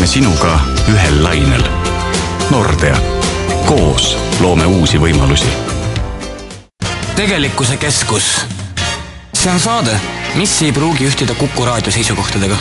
[0.00, 0.56] oleme sinuga
[0.88, 1.60] ühel lainel.
[2.50, 2.96] Nordea,
[3.66, 5.48] koos loome uusi võimalusi.
[7.16, 8.46] tegelikkuse keskus.
[9.34, 10.00] see on saade,
[10.34, 12.56] mis ei pruugi ühtida Kuku raadio seisukohtadega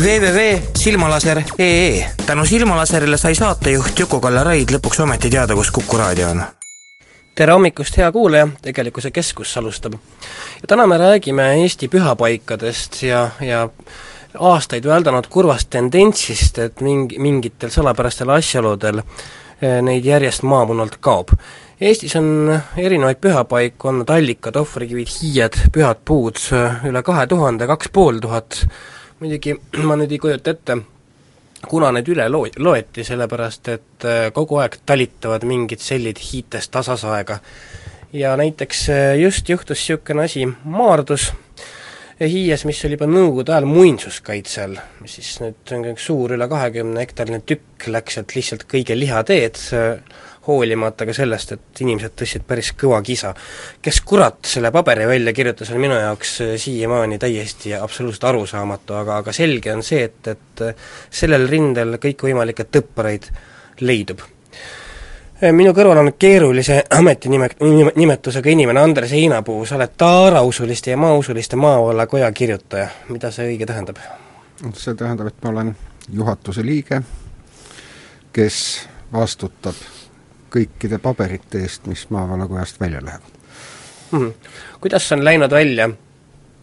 [0.00, 6.42] www.silmalaser.ee tänu Silmalaserile sai saatejuht Juku-Kalle Raid lõpuks ometi teada, kus Kuku raadio on.
[7.34, 9.92] tere hommikust, hea kuulaja, Tegelikkuse Keskus alustab.
[9.92, 9.98] ja
[10.68, 13.68] täna me räägime Eesti pühapaikadest ja, ja
[14.38, 21.34] aastaid väldanud kurvast tendentsist, et mingi, mingitel salapärastel asjaoludel eh, neid järjest maamunalt kaob.
[21.82, 22.46] Eestis on
[22.78, 26.38] erinevaid pühapaiku, on nad allikad, ohvrikivid, hiied, pühad puud,
[26.86, 28.60] üle kahe tuhande, kaks pool tuhat,
[29.20, 29.56] muidugi
[29.88, 30.78] ma nüüd ei kujuta ette,
[31.68, 37.38] kuna need üle loo-, loeti, sellepärast et äh, kogu aeg talitavad mingid sellid hiitest tasasaega.
[38.12, 41.32] ja näiteks äh, just juhtus niisugune asi Maardus,
[42.28, 46.46] Hiies, mis oli juba Nõukogude ajal muinsuskaitse all, mis siis nüüd on üks suur, üle
[46.50, 49.58] kahekümne hektarine tükk, läks sealt lihtsalt kõige lihateed,
[50.46, 53.32] hoolimata ka sellest, et inimesed tõstsid päris kõva kisa.
[53.82, 59.22] kes kurat selle paberi välja kirjutas, on minu jaoks äh, siiamaani täiesti absoluutselt arusaamatu, aga,
[59.22, 63.30] aga selge on see, et, et äh, sellel rindel kõikvõimalikke tõppareid
[63.80, 64.22] leidub
[65.50, 67.48] minu kõrval on keerulise ametinime,
[67.96, 73.66] nimetusega inimene Andres Heinapuu, sa oled taarausuliste ja maausuliste maavalla koja kirjutaja, mida see õige
[73.66, 73.98] tähendab?
[74.78, 75.74] see tähendab, et ma olen
[76.12, 77.02] juhatuse liige,
[78.32, 78.58] kes
[79.12, 79.78] vastutab
[80.52, 83.32] kõikide paberite eest, mis maavallakojast välja lähevad
[84.12, 84.32] mm.
[84.80, 85.88] kuidas on läinud välja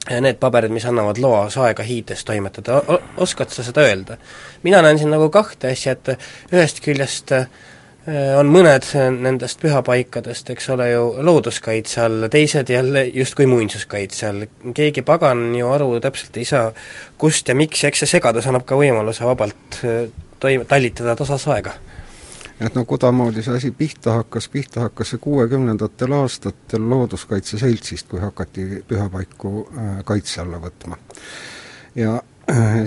[0.10, 2.82] need paberid, mis annavad loa saega hiides toimetada,
[3.18, 4.18] oskad sa seda öelda?
[4.64, 7.50] mina näen siin nagu kahte asja, et ühest küljest äh,
[8.40, 8.86] on mõned
[9.20, 14.48] nendest pühapaikadest, eks ole ju, looduskaitse all, teised jälle justkui muinsuskaitse all.
[14.76, 16.72] keegi pagan ju aru täpselt ei saa,
[17.18, 20.08] kust ja miks eks see segadus annab ka võimaluse vabalt äh,
[20.40, 21.76] toim-, tallitada tasas aega
[22.60, 28.20] et no kuidamoodi see asi pihta hakkas, pihta hakkas see kuuekümnendatel aastatel Looduskaitse Seltsist, kui
[28.20, 30.98] hakati pühapaiku äh, kaitse alla võtma.
[31.95, 32.29] ja äh,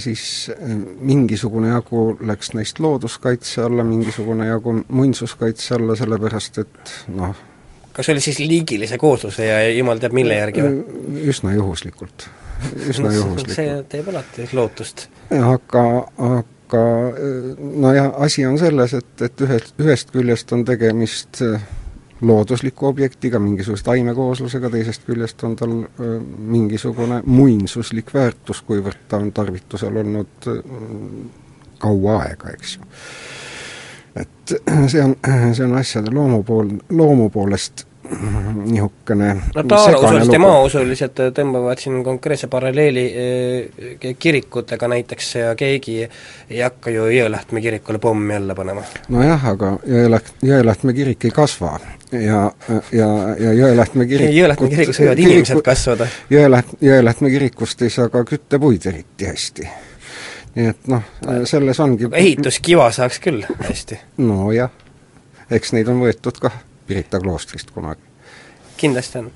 [0.02, 7.34] siis äh, mingisugune jagu läks neist looduskaitse alla, mingisugune jagu muinsuskaitse alla, sellepärast et noh,
[7.92, 10.80] kas see oli siis liigilise koosluse ja jumal teab mille järgi või?
[11.32, 12.26] üsna juhuslikult,
[12.88, 13.54] üsna juhuslikult.
[13.54, 15.06] see teeb alati lootust.
[15.30, 15.86] aga,
[16.16, 17.12] aga aga
[17.58, 21.60] nojah, asi on selles, et, et ühest, ühest küljest on tegemist äh,
[22.22, 25.72] loodusliku objektiga, mingisuguse taimekooslusega, teisest küljest on tal
[26.38, 30.50] mingisugune muinsuslik väärtus, kuivõrd ta on tarvitusel olnud
[31.82, 32.90] kaua aega, eks ju.
[34.22, 34.54] et
[34.92, 35.16] see on,
[35.56, 42.48] see on asjade loomu pool, loomu poolest niisugune no taarausulised ja maausulised tõmbavad siin konkreetse
[42.52, 48.82] paralleeli eh, kirikutega näiteks ja keegi ei hakka ju Jõelähtme kirikule pommi alla panema.
[49.08, 51.78] nojah, aga Jõeläht-, Jõelähtme kirik ei kasva
[52.12, 52.42] ja,
[52.92, 53.08] ja,
[53.38, 56.08] ja Jõelähtme kirik Jõelähtme kirikus võivad kiriku, inimesed kasvada.
[56.30, 59.70] Jõeläht-, Jõelähtme kirikust ei saa ka küttepuid eriti hästi.
[60.54, 61.06] nii et noh,
[61.48, 64.00] selles ongi ehituskiva saaks küll hästi.
[64.20, 64.70] nojah,
[65.50, 66.60] eks neid on võetud kah
[66.92, 68.00] Pirita kloostrist kunagi.
[68.76, 69.30] kindlasti on.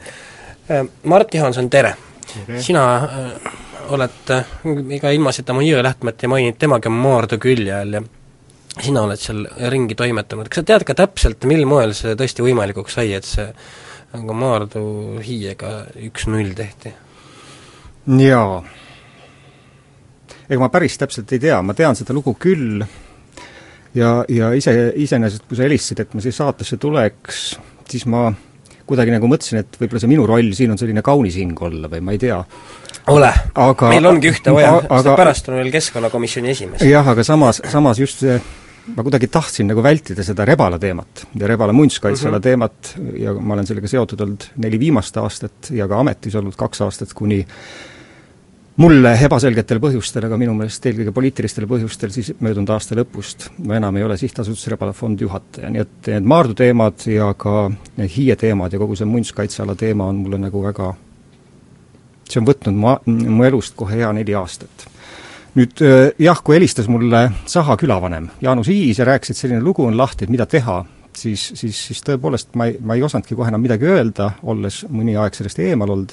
[0.70, 1.94] Äh, Mart Johanson, tere,
[2.34, 2.60] tere.!
[2.60, 3.30] sina äh,
[3.88, 4.50] oled äh,
[4.92, 8.02] ega ilmaasjata oma Jõelähtmet ei maininud, temagi on Maardu külje all ja
[8.82, 12.98] sina oled seal ringi toimetanud, kas sa tead ka täpselt, mil moel see tõesti võimalikuks
[12.98, 13.48] sai, et see
[14.12, 14.84] nagu Maardu
[15.24, 15.72] hiiega
[16.10, 16.92] üks-null tehti?
[18.20, 18.60] jaa.
[20.44, 22.84] ega ma päris täpselt ei tea, ma tean seda lugu küll,
[23.96, 27.46] ja, ja ise, iseenesest kui sa helistasid, et ma siia saatesse tuleks,
[27.90, 28.28] siis ma
[28.86, 32.04] kuidagi nagu mõtlesin, et võib-olla see minu roll siin on selline kaunis hing olla või
[32.06, 32.38] ma ei tea.
[33.12, 36.86] ole aga meil ongi ühte vaja, sest pärast on veel Keskkonnakomisjoni esimees.
[36.86, 38.38] jah, aga samas, samas just see
[38.94, 42.42] ma kuidagi tahtsin nagu vältida seda rebala teemat ja rebala muinsuskaitseala mm -hmm.
[42.42, 46.80] teemat ja ma olen sellega seotud olnud neli viimast aastat ja ka ametis olnud kaks
[46.86, 47.46] aastat, kuni
[48.80, 53.96] mulle ebaselgetel põhjustel, aga minu meelest eelkõige poliitilistel põhjustel siis möödunud aasta lõpust ma enam
[53.96, 58.36] ei ole Sihtasutuse Rebala fondi juhataja, nii et need Maardu teemad ja ka need Hiie
[58.40, 60.90] teemad ja kogu see muinsuskaitseala teema on mulle nagu väga,
[62.28, 64.88] see on võtnud ma, mu elust kohe hea neli aastat.
[65.56, 65.80] nüüd
[66.20, 70.26] jah, kui helistas mulle Saha külavanem Jaanus Hiis ja rääkis, et selline lugu on lahti,
[70.26, 70.82] et mida teha,
[71.16, 75.16] siis, siis, siis tõepoolest ma ei, ma ei osanudki kohe enam midagi öelda, olles mõni
[75.16, 76.12] aeg sellest eemal olnud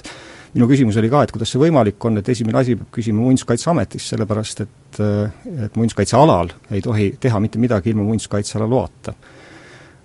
[0.54, 4.14] minu küsimus oli ka, et kuidas see võimalik on, et esimene asi peab küsima Muinsuskaitseametist,
[4.14, 9.14] sellepärast et et muinsuskaitsealal ei tohi teha mitte midagi ilma muinsuskaitseala loata.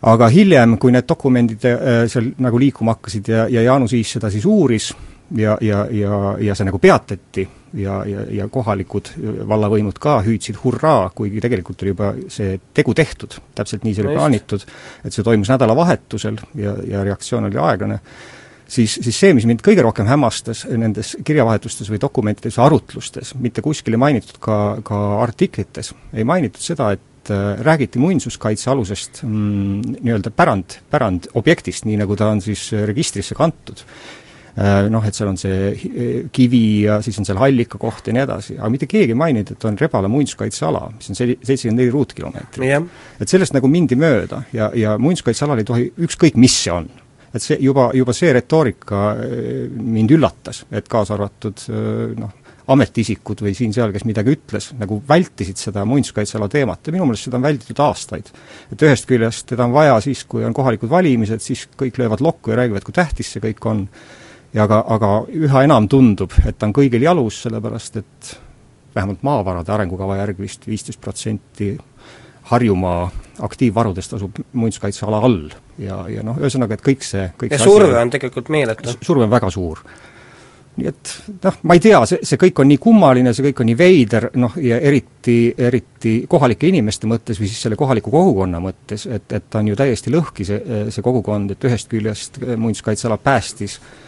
[0.02, 4.30] aga hiljem, kui need dokumendid äh, seal nagu liikuma hakkasid ja, ja Jaanus Iis seda
[4.30, 4.92] siis uuris,
[5.36, 9.10] ja, ja, ja, ja see nagu peatati ja, ja, ja kohalikud
[9.48, 14.14] vallavõimud ka hüüdsid hurraa, kuigi tegelikult oli juba see tegu tehtud, täpselt nii see oli
[14.14, 14.64] no plaanitud,
[15.04, 18.00] et see toimus nädalavahetusel ja, ja reaktsioon oli aeglane,
[18.68, 23.96] siis, siis see, mis mind kõige rohkem hämmastas nendes kirjavahetustes või dokumentides, arutlustes, mitte kuskil
[23.96, 30.78] ei mainitud ka, ka artiklites, ei mainitud seda, et et räägiti muinsuskaitsealusest mm, nii-öelda pärand,
[30.90, 33.82] pärandobjektist, nii nagu ta on siis registrisse kantud.
[34.58, 38.24] Äh, noh, et seal on see kivi ja siis on seal hallika koht ja nii
[38.24, 41.92] edasi, aga mitte keegi ei maininud, et on Rebala muinsuskaitseala, mis on sel-, seitsekümmend neli
[41.94, 42.88] ruutkilomeetrit yeah..
[43.20, 46.90] et sellest nagu mindi mööda ja, ja muinsuskaitsealal ei tohi ükskõik, mis see on
[47.34, 52.36] et see juba, juba see retoorika äh, mind üllatas, et kaasa arvatud äh, noh,
[52.68, 57.38] ametiisikud või siin-seal, kes midagi ütles, nagu vältisid seda muinsuskaitseala teemat ja minu meelest seda
[57.40, 58.28] on välditud aastaid.
[58.72, 62.52] et ühest küljest teda on vaja siis, kui on kohalikud valimised, siis kõik löövad lokku
[62.52, 63.86] ja räägivad, kui tähtis see kõik on,
[64.52, 68.34] ja aga, aga üha enam tundub, et ta on kõigil jalus, sellepärast et
[68.94, 71.72] vähemalt maavarade arengukava järgi vist viisteist protsenti
[72.48, 73.08] Harjumaa
[73.44, 75.48] aktiivvarudest asub muinsuskaitseala all
[75.78, 78.96] ja, ja noh, ühesõnaga, et kõik see kõik ja see surve on tegelikult meeletu.
[79.04, 79.82] surve on väga suur.
[80.78, 81.12] nii et
[81.44, 84.28] noh, ma ei tea, see, see kõik on nii kummaline, see kõik on nii veider,
[84.38, 89.48] noh ja eriti, eriti kohalike inimeste mõttes või siis selle kohaliku kogukonna mõttes, et, et
[89.50, 94.07] ta on ju täiesti lõhki, see, see kogukond, et ühest küljest muinsuskaitseala päästis äh,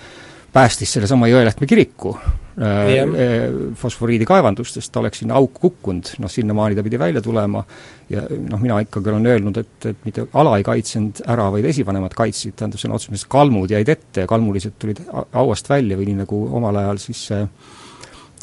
[0.53, 6.85] päästis sellesama Jõelähtme kiriku äh, äh, fosforiidikaevandustest, ta oleks sinna auku kukkunud, noh sinnamaani ta
[6.87, 7.65] pidi välja tulema
[8.11, 12.17] ja noh, mina ikkagi olen öelnud, et, et mitte ala ei kaitsenud ära, vaid esivanemad
[12.19, 16.23] kaitsid, tähendab sõna otseses mõttes kalmud jäid ette ja kalmulised tulid hauast välja või nii
[16.25, 17.45] nagu omal ajal siis see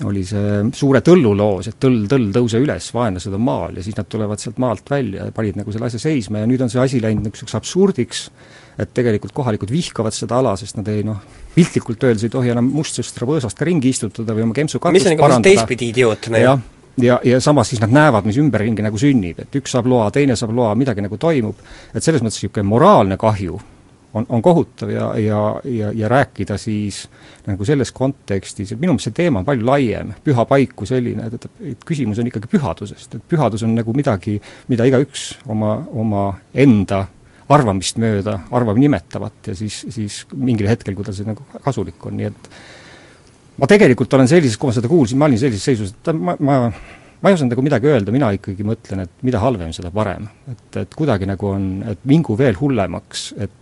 [0.06, 3.98] oli see suure tõllu loos, et tõll, tõll, tõuse üles, vaenlased on maal ja siis
[3.98, 6.82] nad tulevad sealt maalt välja ja panid nagu selle asja seisma ja nüüd on see
[6.84, 8.24] asi läinud niisuguseks absurdiks,
[8.78, 11.24] et tegelikult kohalikud vihkavad seda ala, sest nad ei noh,
[11.56, 15.10] piltlikult öeldes ei tohi enam mustsõstra võõsast ka ringi istutada või oma kempsu katust mis
[15.10, 16.54] on nagu teistpidi idiootne ju.
[17.08, 20.38] ja, ja samas siis nad näevad, mis ümberringi nagu sünnib, et üks saab loa, teine
[20.38, 23.58] saab loa, midagi nagu toimub, et selles mõttes niisugune moraalne kahju
[24.14, 27.04] on, on kohutav ja, ja, ja, ja rääkida siis
[27.48, 31.28] nagu selles kontekstis, et minu meelest see teema on palju laiem, püha paik kui selline,
[31.28, 34.38] et, et, et küsimus on ikkagi pühadusest, et pühadus on nagu midagi,
[34.72, 37.06] mida igaüks oma, oma enda
[37.54, 42.18] arvamist mööda arvab nimetavat ja siis, siis mingil hetkel, kui tal see nagu kasulik on,
[42.20, 42.50] nii et
[43.58, 46.58] ma tegelikult olen sellises, kui ma seda kuulsin, ma olin sellises seisus, et ma, ma
[47.22, 50.28] ma ei osanud nagu midagi öelda, mina ikkagi mõtlen, et mida halvem, seda parem.
[50.52, 53.56] et, et kuidagi nagu on, et mingu veel hullemaks, et,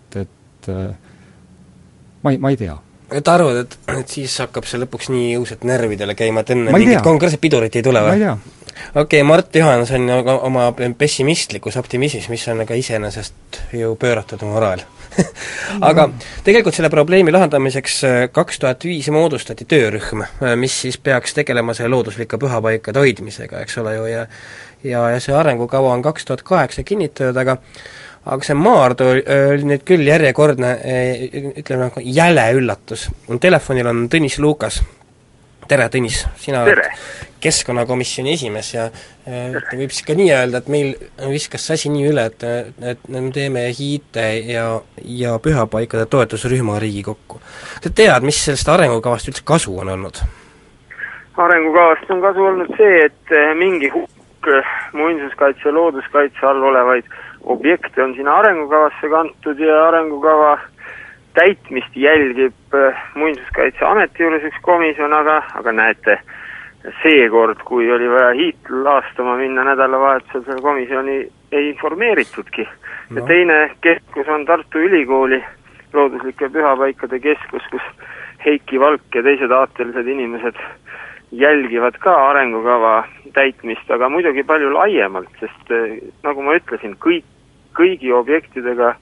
[0.69, 2.75] et ma ei, ma ei tea.
[3.13, 7.03] Et arvad, et, et siis hakkab see lõpuks nii jõudsalt närvidele käima, et enne mingit
[7.05, 8.25] konkreetset pidurit ei tule või?
[8.25, 14.81] okei okay,, Mart Johanson oma pessimistlikus optimismis, mis on aga iseenesest ju pööratud moraal
[15.89, 16.07] aga
[16.43, 21.77] tegelikult selle probleemi lahendamiseks äh, kaks tuhat viis moodustati töörühm, äh, mis siis peaks tegelema
[21.77, 24.25] selle looduslike pühapaikade hoidmisega, eks ole ju, ja
[24.85, 27.57] ja, ja see arengukava on kaks tuhat kaheksa kinnitatud, aga
[28.25, 30.71] aga see Maardu oli nüüd küll järjekordne
[31.61, 33.09] ütleme, nagu jäle üllatus.
[33.41, 34.81] Telefonil on Tõnis Lukas.
[35.67, 36.85] tere, Tõnis, sina tere.
[36.85, 38.85] oled keskkonnakomisjoni esimees ja
[39.25, 40.93] võib siis ka nii öelda, et meil
[41.29, 42.45] viskas see asi nii üle, et,
[42.93, 44.65] et me teeme Hiite ja,
[45.03, 47.41] ja pühapaikade toetusrühma Riigikokku.
[47.83, 50.21] sa tead, mis sellest arengukavast üldse kasu on olnud?
[51.37, 54.49] arengukavast on kasu olnud see, et mingi hulk
[54.93, 57.09] muinsuskaitse ja looduskaitse all olevaid
[57.45, 60.57] objekte on sinna arengukavasse kantud ja arengukava
[61.35, 66.17] täitmist jälgib äh, Muinsuskaitseameti juures üks komisjon, aga, aga näete,
[67.01, 71.17] seekord, kui oli vaja Hiit laastama minna nädalavahetusel, selle komisjoni
[71.51, 72.67] ei informeeritudki.
[73.09, 73.19] No..
[73.19, 75.43] ja teine keskus on Tartu Ülikooli
[75.93, 77.85] looduslike pühapaikade keskus, kus
[78.45, 80.57] Heiki Valk ja teised aatelised inimesed
[81.31, 87.25] jälgivad ka arengukava täitmist, aga muidugi palju laiemalt, sest äh, nagu ma ütlesin, kõik
[87.75, 88.95] kõigi objektidega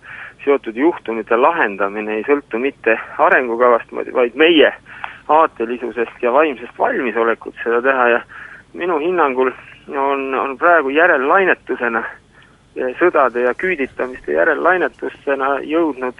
[0.43, 4.73] seotud juhtumite lahendamine ei sõltu mitte arengukavast, vaid meie
[5.31, 8.21] aatelisusest ja vaimsest valmisolekut seda teha ja
[8.73, 9.51] minu hinnangul
[9.87, 12.03] on, on praegu järellainetusena,
[12.99, 16.19] sõdade ja küüditamiste järellainetusena jõudnud,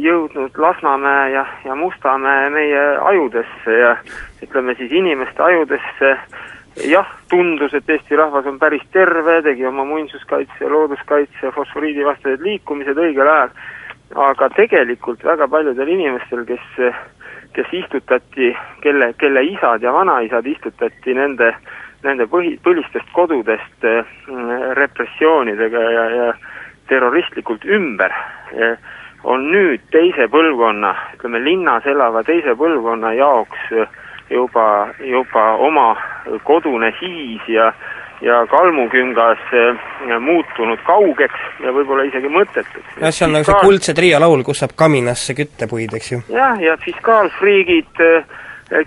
[0.00, 3.96] jõudnud Lasnamäe ja, ja Mustamäe meie ajudesse ja
[4.42, 6.16] ütleme siis inimeste ajudesse
[6.84, 13.30] jah, tundus, et Eesti rahvas on päris terve, tegi oma muinsuskaitse, looduskaitse, fosforiidivastased liikumised õigel
[13.30, 13.54] ajal,
[14.28, 16.66] aga tegelikult väga paljudel inimestel, kes,
[17.56, 18.52] kes istutati,
[18.84, 21.54] kelle, kelle isad ja vanaisad istutati nende,
[22.04, 26.30] nende põhi, põlistest kodudest mm, repressioonidega ja, ja
[26.90, 28.12] terroristlikult ümber,
[29.26, 33.72] on nüüd teise põlvkonna, ütleme linnas elava teise põlvkonna jaoks
[34.30, 35.94] juba, juba oma
[36.44, 37.72] kodune hiis ja
[38.20, 42.96] ja kalmuküngas eh, muutunud kaugeks ja võib-olla isegi mõttetuks.
[43.00, 46.22] jah, see on nagu see Kuldse trio laul, kus saab kaminasse küttepuid, eks ju.
[46.32, 48.24] jah, ja fiskaalfriigid äh,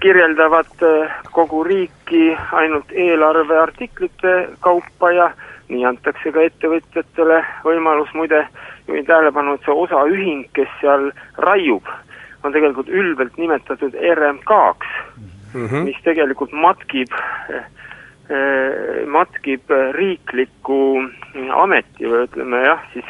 [0.01, 5.31] kirjeldavad äh, kogu riiki ainult eelarveartiklite kaupa ja
[5.69, 8.47] nii antakse ka ettevõtjatele võimalus, muide
[8.87, 11.11] juhin tähelepanu, et see osaühing, kes seal
[11.45, 11.85] raiub,
[12.41, 15.83] on tegelikult ülbelt nimetatud RMK-ks mm, -hmm.
[15.89, 17.13] mis tegelikult matkib
[18.29, 20.99] Äh, matkib riikliku
[21.57, 23.07] ameti või ütleme jah, siis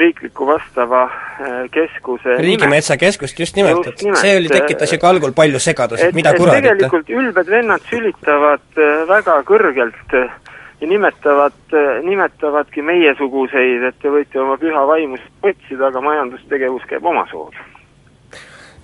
[0.00, 5.36] riikliku vastava äh, keskuse riigimetsakeskust, just nimelt, et nimelt, see oli, tekitas ju ka algul
[5.36, 11.60] palju segadust, et mida kuradit tegelikult ülbed vennad sülitavad äh, väga kõrgelt ja nimetavad,
[12.08, 17.73] nimetavadki meiesuguseid, et te võite oma püha vaimust otsida, aga majandustegevus käib omasoodu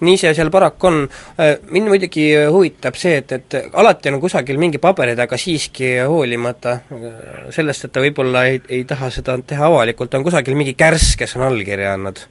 [0.05, 1.01] nii see seal paraku on.
[1.41, 6.77] Äh, mind muidugi huvitab see, et, et alati on kusagil mingi paberi taga siiski hoolimata
[6.81, 7.19] äh,
[7.55, 11.37] sellest, et ta võib-olla ei, ei taha seda teha avalikult, on kusagil mingi kärss, kes
[11.39, 12.25] on allkirja andnud.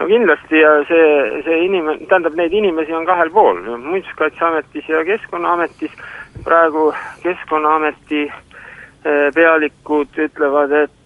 [0.00, 1.08] No kindlasti ja see,
[1.44, 5.96] see inimene, tähendab, neid inimesi on kahel pool, Muinsuskaitseametis ja Keskkonnaametis,
[6.44, 6.90] praegu
[7.24, 10.96] Keskkonnaameti äh, pealikud ütlevad, et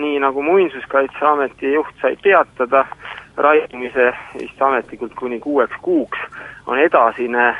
[0.00, 2.86] nii nagu Muinsuskaitseameti juht sai peatada,
[3.36, 6.18] raiumise vist ametlikult kuni kuueks kuuks,
[6.66, 7.54] on edasine,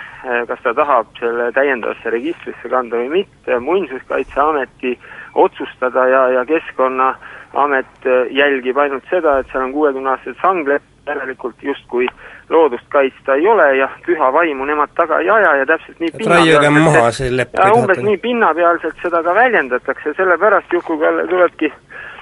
[0.48, 4.98] kas ta tahab selle täiendavasse registrisse kanda või mitte, Muinsuskaitseameti
[5.34, 12.06] otsustada ja, ja Keskkonnaamet eh, jälgib ainult seda, et seal on kuuekümneaastased sangled, järelikult justkui
[12.48, 16.70] loodust kaitsta ei ole ja püha vaimu nemad taga ei aja ja täpselt nii raiuge
[16.70, 17.58] maha see lepp.
[17.76, 21.72] umbes nii pinnapealselt seda ka väljendatakse, sellepärast Juku-Kalle tulebki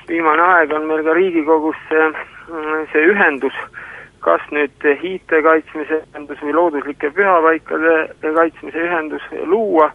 [0.08, 2.06] viimane aeg on meil ka Riigikogus see,
[2.92, 3.56] see ühendus,
[4.24, 9.90] kas nüüd hiite kaitsmise ühendus või looduslike pühapaikade kaitsmise ühendus luua,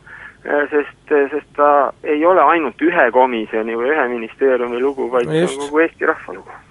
[0.72, 1.72] sest, sest ta
[2.04, 6.40] ei ole ainult ühe komisjoni või ühe ministeeriumi lugu, vaid no on kogu Eesti rahva
[6.40, 6.64] lugu.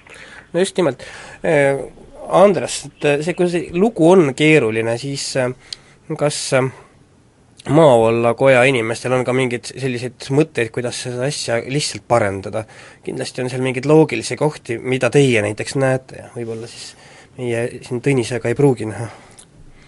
[0.53, 1.07] no just nimelt.
[2.27, 5.29] Andres, et see, kui see lugu on keeruline, siis
[6.19, 6.86] kas maavalla
[8.39, 12.65] koja inimestel on ka mingeid selliseid mõtteid, kuidas seda asja lihtsalt parendada.
[13.05, 16.95] kindlasti on seal mingeid loogilisi kohti, mida teie näiteks näete ja võib-olla siis
[17.39, 19.09] meie siin Tõnisega ei pruugi näha.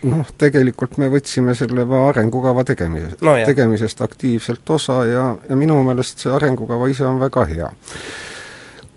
[0.09, 6.23] noh, tegelikult me võtsime selle arengukava tegemisest no, tegemisest aktiivselt osa ja, ja minu meelest
[6.23, 7.71] see arengukava ise on väga hea.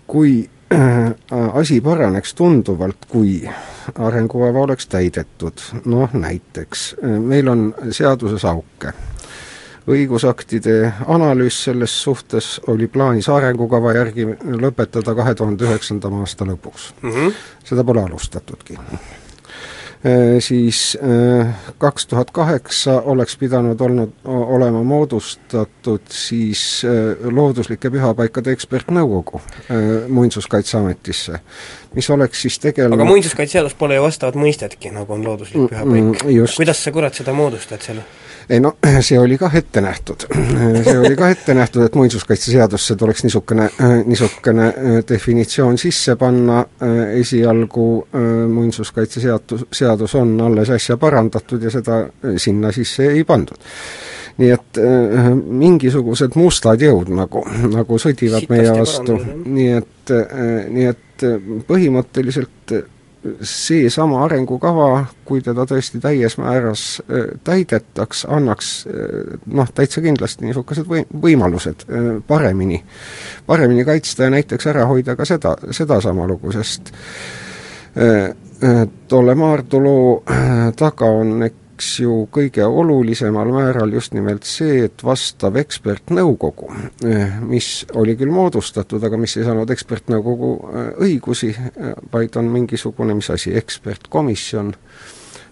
[0.06, 0.48] kui
[1.60, 3.40] asi paraneks tunduvalt, kui
[3.98, 8.92] arengukava oleks täidetud, noh näiteks, meil on seaduses auke.
[9.82, 14.28] õigusaktide analüüs selles suhtes oli plaanis arengukava järgi
[14.62, 17.10] lõpetada kahe tuhande üheksanda aasta lõpuks mm.
[17.10, 17.34] -hmm.
[17.64, 18.78] seda pole alustatudki
[20.40, 29.40] siis äh, kaks tuhat kaheksa oleks pidanud olnud, olema moodustatud siis äh, looduslike pühapaikade ekspertnõukogu
[30.08, 31.38] Muinsuskaitseametisse,
[31.94, 36.50] mis oleks siis tegelenud aga muinsuskaitseseadus pole ju vastavat mõistetki, nagu on looduslik pühapaik mm,.
[36.56, 38.02] kuidas sa kurat seda moodustad seal?
[38.50, 40.26] Ei no see oli kah ette nähtud.
[40.84, 43.68] see oli kah ette nähtud, et muinsuskaitseseadusse tuleks niisugune,
[44.04, 51.70] niisugune äh, definitsioon sisse panna, äh, esialgu äh, muinsuskaitseseadus, seadus on alles äsja parandatud ja
[51.70, 52.04] seda
[52.36, 53.60] sinna sisse ei pandud.
[54.40, 60.64] Nii et äh, mingisugused mustad jõud nagu, nagu sõdivad Sitasti meie vastu, nii et äh,,
[60.72, 61.26] nii et
[61.68, 62.72] põhimõtteliselt
[63.46, 66.86] seesama arengukava, kui teda tõesti täies määras
[67.44, 68.72] täidetaks, annaks
[69.46, 71.86] noh, täitsa kindlasti niisugused või-, võimalused
[72.26, 72.82] paremini,
[73.46, 76.90] paremini kaitsta ja näiteks ära hoida ka seda, sedasama lugu, sest
[79.08, 80.22] tolle Maardu loo
[80.78, 81.36] taga on
[81.82, 86.68] eks ju kõige olulisemal määral just nimelt see, et vastav ekspertnõukogu,
[87.10, 92.52] eh, mis oli küll moodustatud, aga mis ei saanud ekspertnõukogu eh, õigusi, eh, vaid on
[92.54, 94.70] mingisugune, mis asi, ekspertkomisjon,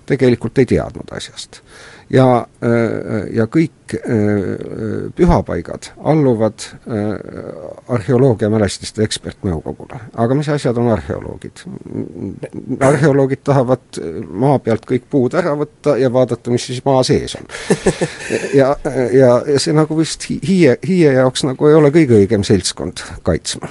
[0.06, 1.64] tegelikult ei teadnud asjast
[2.10, 7.14] ja, äh, ja kõik äh, pühapaigad alluvad äh,
[7.88, 10.00] arheoloogiamälestiste ekspertnõukogule.
[10.14, 11.64] aga mis asjad on arheoloogid?
[12.80, 17.46] arheoloogid tahavad maa pealt kõik puud ära võtta ja vaadata, mis siis maa sees on.
[18.60, 18.74] ja,
[19.14, 23.70] ja, ja see nagu vist hiie, hiie jaoks nagu ei ole kõige õigem seltskond kaitsma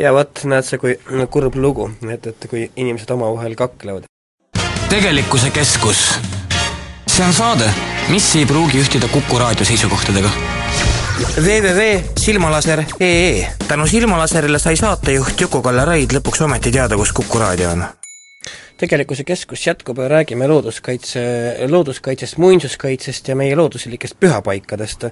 [0.00, 0.96] ja vot, näed sa, kui
[1.32, 4.08] kurb lugu, et, et kui inimesed omavahel kaklevad.
[4.90, 6.04] tegelikkuse keskus
[7.20, 7.66] see on saade,
[8.08, 10.30] mis ei pruugi ühtida Kuku raadio seisukohtadega.
[11.36, 17.84] www.silmalaser.ee tänu Silmalaserile sai saatejuht Juku-Kalle Raid lõpuks ometi teada, kus Kuku raadio on
[18.80, 21.20] tegelikkuse keskus jätkub ja räägime looduskaitse,
[21.68, 25.04] looduskaitsest, muinsuskaitsest ja meie looduslikest pühapaikadest.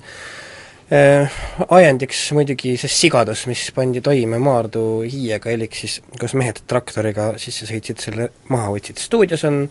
[0.89, 1.29] Äh,
[1.69, 7.69] ajendiks muidugi see sigadus, mis pandi toime Maardu hiiega, elik siis kus mehed traktoriga sisse
[7.69, 9.03] sõitsid, selle maha võtsid.
[9.05, 9.67] stuudios on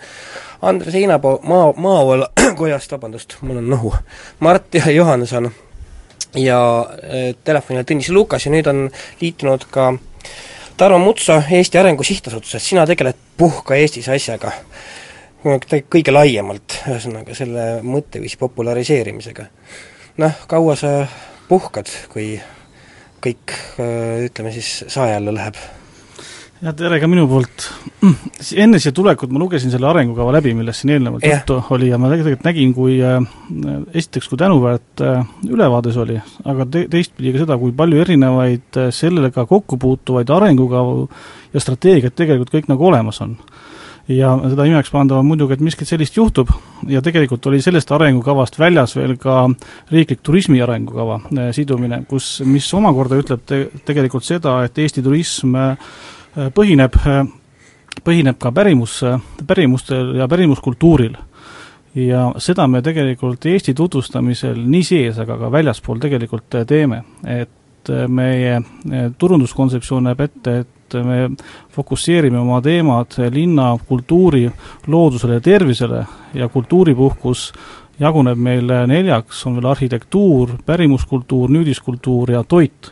[0.69, 2.27] Andres Einapuu maa, Maaval
[2.61, 3.95] kojast, vabandust, mul on nohu,
[4.45, 5.49] Mart ja Johanson
[6.37, 8.85] ja äh, telefonil Tõnis Lukas ja nüüd on
[9.17, 9.89] liitunud ka
[10.77, 14.53] Tarmo Mutso Eesti Arengu Sihtasutusest, sina tegeled Puhka Eestis asjaga.
[15.41, 19.49] Kõige laiemalt, ühesõnaga selle mõtteviisi populariseerimisega
[20.17, 20.91] noh, kaua sa
[21.49, 22.35] puhkad, kui
[23.23, 23.57] kõik
[24.27, 25.57] ütleme siis sae alla läheb?
[26.61, 27.67] jah, tere ka minu poolt.
[28.57, 32.09] enne siia tulekut ma lugesin selle arengukava läbi, millest siin eelnevalt juttu oli ja ma
[32.13, 33.19] tegelikult nägin, kui äh,
[33.93, 38.81] esiteks, kui tänuväärt äh, ülevaade see oli, aga te-, teistpidi ka seda, kui palju erinevaid
[38.81, 41.07] äh, sellega kokku puutuvaid arengukavu
[41.53, 43.37] ja strateegiaid tegelikult kõik nagu olemas on
[44.07, 46.51] ja seda imekspandav on muidugi, et miskit sellist juhtub
[46.87, 49.43] ja tegelikult oli sellest arengukavast väljas veel ka
[49.91, 55.57] riiklik turismi arengukava eh, sidumine, kus, mis omakorda ütleb te, tegelikult seda, et Eesti turism
[55.59, 55.97] eh,
[56.55, 57.21] põhineb, eh,
[58.05, 59.01] põhineb ka pärimus,
[59.47, 61.17] pärimustel ja pärimuskultuuril.
[61.95, 68.59] ja seda me tegelikult Eesti tutvustamisel nii sees, aga ka väljaspool tegelikult teeme, et meie
[69.17, 71.29] turunduskontseptsioon näeb ette, et et me
[71.75, 74.47] fokusseerime oma teemad linna kultuuri,
[74.87, 77.51] loodusele ja tervisele ja kultuuripuhkus
[77.99, 82.91] jaguneb meil neljaks, on veel arhitektuur, pärimuskultuur, nüüdiskultuur ja toit,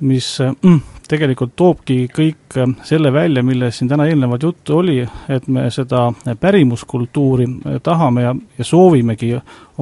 [0.00, 4.98] mis mm, tegelikult toobki kõik selle välja, millest siin täna eelnevalt juttu oli,
[5.32, 7.46] et me seda pärimuskultuuri
[7.82, 9.32] tahame ja, ja soovimegi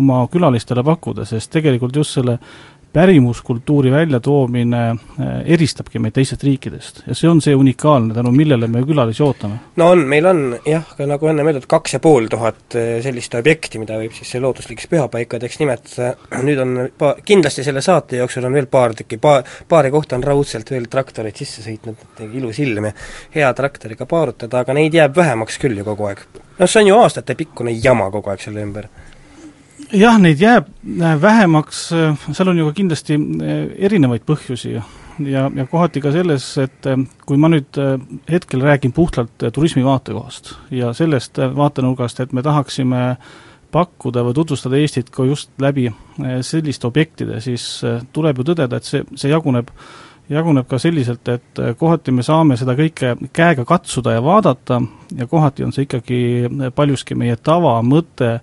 [0.00, 2.38] oma külalistele pakkuda, sest tegelikult just selle
[2.94, 8.84] pärimuskultuuri väljatoomine äh, eristabki meid teistest riikidest ja see on see unikaalne, tänu millele me
[8.86, 9.58] külalisi ootame.
[9.76, 13.34] no on, meil on jah, ka nagu enne öeldud, kaks ja pool tuhat äh, sellist
[13.34, 16.12] objekti, mida võib siis looduslikeks pühapaikadeks nimetada,
[16.46, 20.26] nüüd on pa-, kindlasti selle saate jooksul on veel paar tükki, pa-, paari kohta on
[20.30, 22.94] raudselt veel traktorid sisse sõitnud, ilus ilm ja
[23.34, 26.22] hea traktoriga paarutada, aga neid jääb vähemaks küll ju kogu aeg.
[26.60, 28.86] noh, see on ju aastatepikkune jama kogu aeg selle ümber
[29.94, 30.68] jah, neid jääb
[31.00, 34.84] äh, vähemaks, äh, seal on ju ka kindlasti äh, erinevaid põhjusi ja,
[35.22, 36.88] ja kohati ka selles, et
[37.26, 37.78] kui ma nüüd
[38.30, 43.04] hetkel räägin puhtalt turismi vaatekohast ja sellest vaatenurgast, et me tahaksime
[43.74, 45.88] pakkuda või tutvustada Eestit ka just läbi
[46.46, 47.64] selliste objektide, siis
[48.14, 49.70] tuleb ju tõdeda, et see, see jaguneb
[50.30, 54.80] jaguneb ka selliselt, et kohati me saame seda kõike käega katsuda ja vaadata
[55.18, 56.20] ja kohati on see ikkagi
[56.74, 58.38] paljuski meie tava, mõte,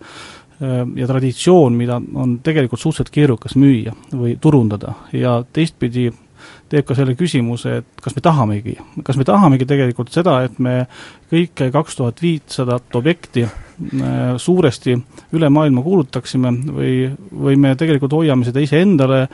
[0.62, 6.12] ja traditsioon, mida on tegelikult suhteliselt keerukas müüa või turundada ja teistpidi
[6.72, 10.86] teeb ka selle küsimuse, et kas me tahamegi, kas me tahamegi tegelikult seda, et me
[11.32, 13.56] kõik kaks tuhat viitsadat objekti äh,
[14.42, 14.96] suuresti
[15.38, 16.94] üle maailma kuulutaksime või,
[17.32, 19.26] või me tegelikult hoiame seda iseendale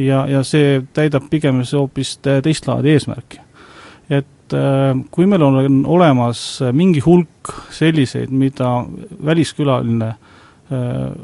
[0.00, 3.44] ja, ja see täidab pigem hoopis teist laadi eesmärki.
[4.10, 8.80] et äh, kui meil on olemas mingi hulk selliseid, mida
[9.24, 10.29] väliskülaline äh, Äh,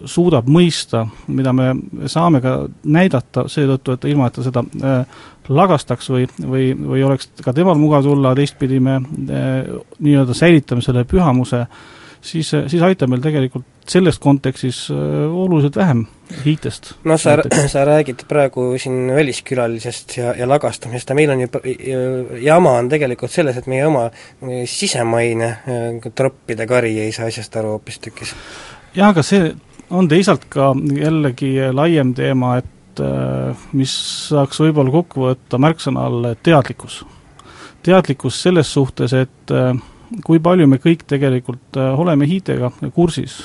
[0.05, 1.69] suudab mõista, mida me
[2.11, 2.57] saame ka
[2.91, 7.79] näidata seetõttu, et ilma, et ta seda äh, lagastaks või, või, või oleks ka temal
[7.79, 9.69] mugav tulla, teistpidi me äh,
[10.03, 11.63] nii-öelda säilitame selle pühamuse,
[12.21, 16.05] siis, siis aitab meil tegelikult selles kontekstis oluliselt vähem
[16.45, 16.95] hiitest.
[17.07, 17.37] noh, sa,
[17.71, 21.51] sa räägid praegu siin väliskülalisest ja, ja lagastamisest ja meil on ju,
[22.43, 24.09] jama on tegelikult selles, et meie oma
[24.67, 25.53] sisemaine
[26.15, 28.35] troppide kari ei saa asjast aru hoopistükkis
[28.97, 29.51] jah, aga see
[29.95, 33.93] on teisalt ka jällegi laiem teema, et äh, mis
[34.31, 37.05] saaks võib-olla kokku võtta märksõna all teadlikkus.
[37.87, 39.77] teadlikkus selles suhtes, et äh,
[40.25, 43.39] kui palju me kõik tegelikult äh, oleme hiidega kursis,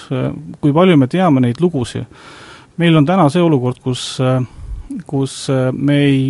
[0.62, 2.06] kui palju me teame neid lugusid.
[2.78, 4.18] meil on täna see olukord, kus,
[5.06, 5.36] kus
[5.74, 6.22] me ei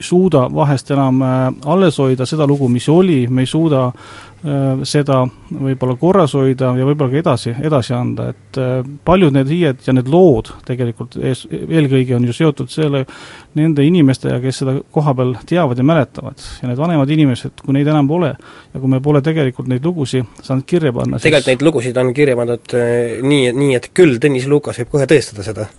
[0.00, 3.90] suuda vahest enam alles hoida seda lugu, mis oli, me ei suuda
[4.44, 9.48] Äh, seda võib-olla korras hoida ja võib-olla ka edasi, edasi anda, et äh, paljud need
[9.48, 13.06] hiied ja need lood tegelikult ees, eelkõige on ju seotud selle,
[13.56, 16.44] nende inimestega, kes seda koha peal teavad ja mäletavad.
[16.60, 20.44] ja need vanemad inimesed, kui neid enam pole ja kui me pole tegelikult neid lugusid
[20.44, 21.54] saanud kirja panna, tegelikult siis...
[21.54, 25.46] neid lugusid on kirja pandud äh, nii, nii et küll Tõnis Lukas võib kohe tõestada
[25.46, 25.70] seda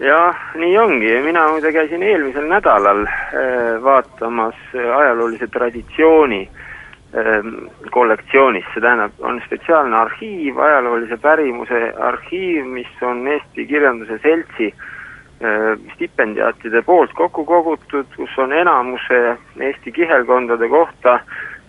[0.00, 6.64] jah, nii ongi, mina muide käisin eelmisel nädalal äh, vaatamas ajaloolise traditsiooni äh,
[7.16, 11.78] Ehm, kollektsioonis, see tähendab, on spetsiaalne arhiiv, ajaloolise pärimuse
[12.08, 14.72] arhiiv, mis on Eesti Kirjanduse Seltsi
[15.94, 19.20] stipendiaatide poolt kokku kogutud, kus on enamuse
[19.60, 21.18] Eesti kihelkondade kohta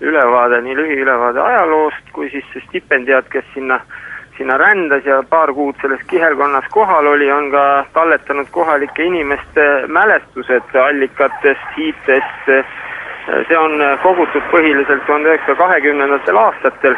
[0.02, 3.80] ülevaade, nii lühiülevaade ajaloost kui siis see stipendiaat, kes sinna,
[4.38, 10.76] sinna rändas ja paar kuud selles kihelkonnas kohal oli, on ka talletanud kohalike inimeste mälestused
[10.84, 12.52] allikatest, hiitest,
[13.48, 16.96] see on kogutud põhiliselt tuhande üheksasaja kahekümnendatel aastatel.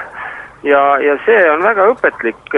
[0.63, 2.55] Ja, ja see on väga õpetlik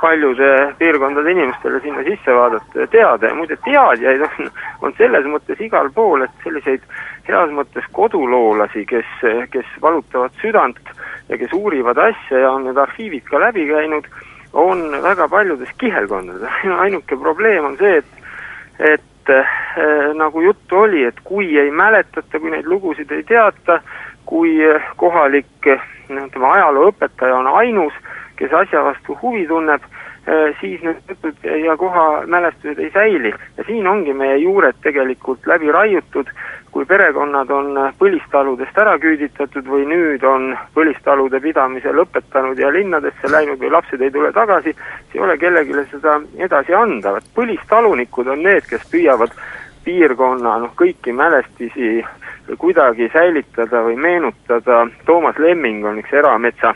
[0.00, 4.50] paljude piirkondade inimestele sinna sisse vaadata ja teada ja muide teadjaid on,
[4.82, 6.84] on selles mõttes igal pool, et selliseid
[7.28, 9.10] heas mõttes koduloolasi, kes,
[9.52, 10.92] kes valutavad südant
[11.28, 14.08] ja kes uurivad asja ja on need arhiivid ka läbi käinud,
[14.52, 18.14] on väga paljudes kihelkondades, ainuke probleem on see, et
[18.78, 23.80] et äh, nagu juttu oli, et kui ei mäletata, kui neid lugusid ei teata,
[24.24, 24.54] kui
[24.96, 25.68] kohalik
[26.08, 27.96] noh, ütleme ajalooõpetaja on ainus,
[28.38, 29.82] kes asja vastu huvi tunneb,
[30.28, 33.34] Äh, siis need jutud ja koha mälestused ei säili.
[33.56, 36.28] ja siin ongi meie juured tegelikult läbi raiutud,
[36.70, 43.56] kui perekonnad on põlistaludest ära küüditatud või nüüd on põlistalude pidamise lõpetanud ja linnadesse läinud
[43.62, 48.44] või lapsed ei tule tagasi, siis ei ole kellelegi seda edasi anda, et põlistalunikud on
[48.44, 49.32] need, kes püüavad
[49.84, 52.04] piirkonna noh, kõiki mälestisi
[52.58, 56.74] kuidagi säilitada või meenutada, Toomas Lemming on üks erametsa,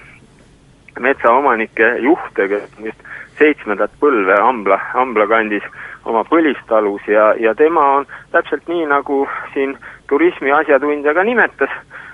[1.00, 2.94] metsaomanike juhte, kes
[3.38, 5.64] seitsmendat põlve Ambla, Ambla kandis
[6.05, 9.24] oma põlistalus ja, ja tema on täpselt nii, nagu
[9.55, 9.76] siin
[10.11, 11.72] turismi asjatundja ka nimetas,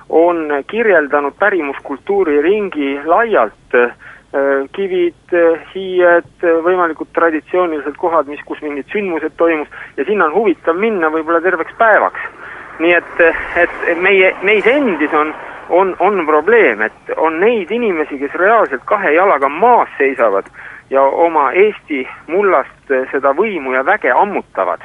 [0.09, 3.91] on kirjeldanud pärimuskultuuri ringi laialt, äh,
[4.77, 5.33] kivid,
[5.73, 11.41] hiied, võimalikud traditsioonilised kohad, mis, kus mingid sündmused toimus ja sinna on huvitav minna võib-olla
[11.41, 12.21] terveks päevaks.
[12.79, 13.21] nii et,
[13.59, 15.33] et meie, meis endis on
[15.69, 20.49] on, on probleem, et on neid inimesi, kes reaalselt kahe jalaga maas seisavad
[20.91, 24.85] ja oma Eesti mullast eh, seda võimu ja väge ammutavad,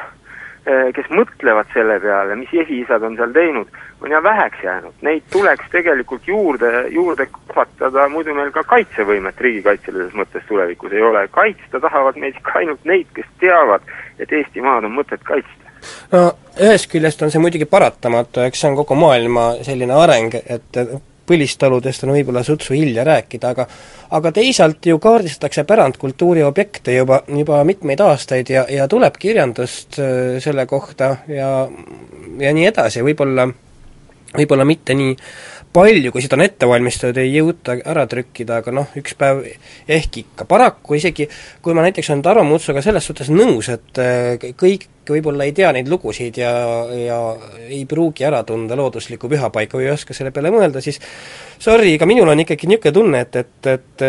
[0.65, 3.72] eh, kes mõtlevad selle peale, mis esiisad on seal teinud,
[4.04, 4.93] on ja väheks jäänud.
[5.02, 11.28] Neid tuleks tegelikult juurde, juurde kasvatada, muidu meil ka kaitsevõimet riigikaitselises mõttes tulevikus ei ole.
[11.32, 13.82] kaitsta tahavad meid ikka ainult neid, kes teavad,
[14.19, 15.62] et Eestimaad on mõtet kaitsta
[16.12, 16.26] no
[16.60, 20.84] ühest küljest on see muidugi paratamatu, eks see on kogu maailma selline areng, et
[21.28, 23.67] põlistaludest on võib-olla sutsu hilja rääkida, aga
[24.13, 30.38] aga teisalt ju kaardistatakse pärandkultuuri objekte juba, juba mitmeid aastaid ja, ja tuleb kirjandust äh,
[30.43, 31.50] selle kohta ja
[32.39, 33.48] ja nii edasi, võib-olla
[34.34, 35.15] võib-olla mitte nii
[35.74, 39.41] palju, kui seda on ette valmistatud, ei jõuta ära trükkida, aga noh, üks päev
[39.89, 40.46] ehk ikka.
[40.50, 41.30] paraku isegi
[41.62, 45.71] kui ma näiteks olen Tarmo Mutsuga selles suhtes nõus, et äh, kõik võib-olla ei tea
[45.75, 46.51] neid lugusid ja,
[46.97, 47.19] ja
[47.67, 50.99] ei pruugi ära tunda looduslikku pühapaika või ei oska selle peale mõelda, siis
[51.61, 54.03] sorry, ka minul on ikkagi niisugune tunne, et, et, et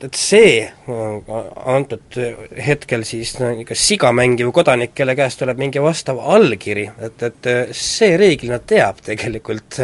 [0.00, 2.18] et see antud
[2.66, 8.16] hetkel siis niisugune siga mängiv kodanik, kelle käest tuleb mingi vastav allkiri, et, et see
[8.20, 9.80] reeglina teab tegelikult,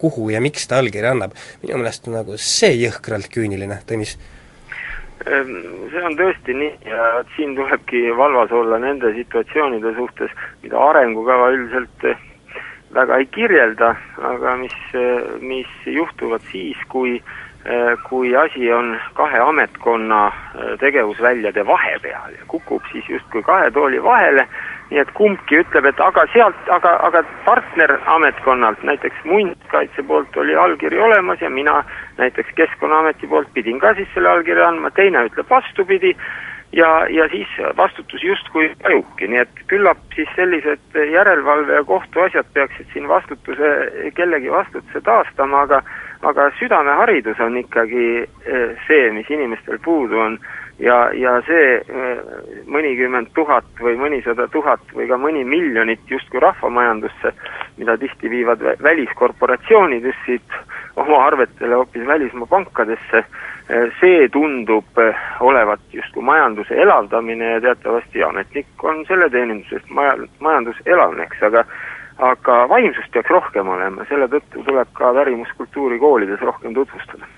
[0.00, 1.34] kuhu ja miks ta allkirja annab.
[1.62, 4.16] minu meelest on nagu see jõhkralt küüniline, Tõnis
[5.24, 10.30] see on tõesti nii ja siin tulebki valvas olla nende situatsioonide suhtes,
[10.62, 12.20] mida arengukava üldiselt eh,
[12.94, 13.94] väga ei kirjelda,
[14.32, 20.30] aga mis, eh, mis juhtuvad siis, kui eh, kui asi on kahe ametkonna
[20.80, 24.46] tegevusväljade vahepeal ja kukub siis justkui kahe tooli vahele
[24.90, 31.00] nii et kumbki ütleb, et aga sealt, aga, aga partnerametkonnalt, näiteks muinsuskaitse poolt oli allkiri
[31.00, 31.80] olemas ja mina
[32.18, 36.14] näiteks Keskkonnaameti poolt pidin ka siis selle allkirja andma, teine ütleb vastupidi,
[36.72, 42.90] ja, ja siis vastutus justkui hajubki, nii et küllap siis sellised järelevalve ja kohtuasjad peaksid
[42.92, 43.70] siin vastutuse,
[44.14, 45.82] kellegi vastutuse taastama, aga
[46.26, 50.38] aga südameharidus on ikkagi eh, see, mis inimestel puudu on
[50.78, 52.18] ja, ja see äh,
[52.68, 57.32] mõnikümmend tuhat või mõnisada tuhat või ka mõni miljonit justkui rahvamajandusse,
[57.78, 60.58] mida tihti viivad väliskorporatsioonid just siit
[60.96, 68.22] oma arvetele hoopis välismaa pankadesse, äh, see tundub äh, olevat justkui majanduse elavdamine ja teatavasti
[68.22, 71.64] ametnik on selle teenindusest maja, majandus elavneks, aga
[72.16, 77.28] aga vaimsust peaks rohkem olema, selle tõttu tuleb ka värimuskultuuri koolides rohkem tutvustada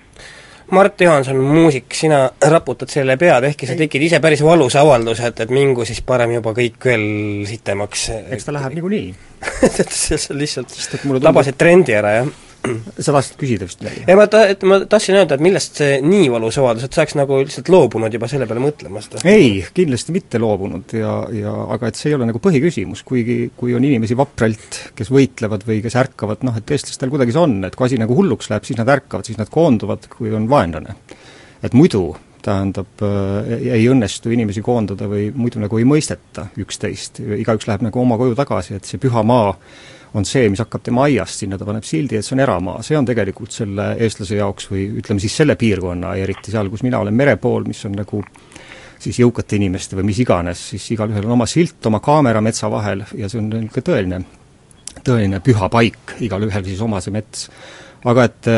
[0.71, 5.39] Mart Johanson, muusik, sina raputad selle pead, ehkki sa tegid ise päris valusa avalduse, et,
[5.45, 7.07] et mingu siis parem juba kõik veel
[7.49, 8.09] sitemaks.
[8.35, 9.07] eks ta läheb niikuinii.
[9.89, 10.75] See lihtsalt
[11.23, 12.29] tabasid trendi ära, jah
[13.05, 14.03] sa tahtsid küsida vist midagi?
[14.05, 17.03] ei, ma ta-, et ma tahtsin öelda, et millest see nii valus avaldus, et sa
[17.03, 19.19] oleks nagu lihtsalt loobunud juba selle peale mõtlemast?
[19.23, 23.75] ei, kindlasti mitte loobunud ja, ja aga et see ei ole nagu põhiküsimus, kuigi kui
[23.77, 27.77] on inimesi vapralt, kes võitlevad või kes ärkavad, noh et eestlastel kuidagi see on, et
[27.77, 30.97] kui asi nagu hulluks läheb, siis nad ärkavad, siis nad koonduvad, kui on vaenlane.
[31.63, 32.09] et muidu
[32.43, 33.01] tähendab,
[33.59, 38.37] ei õnnestu inimesi koondada või muidu nagu ei mõisteta üksteist, igaüks läheb nagu oma koju
[38.37, 39.51] tagasi, et see püha maa
[40.17, 42.97] on see, mis hakkab tema aiast, sinna ta paneb sildi, et see on eramaa, see
[42.97, 47.15] on tegelikult selle eestlase jaoks või ütleme siis selle piirkonna eriti seal, kus mina olen,
[47.15, 48.23] mere pool, mis on nagu
[48.99, 53.05] siis jõukate inimeste või mis iganes, siis igalühel on oma silt, oma kaamera metsa vahel
[53.15, 54.23] ja see on niisugune tõeline,
[55.05, 57.47] tõeline püha paik, igalühel siis oma see mets.
[58.09, 58.51] aga et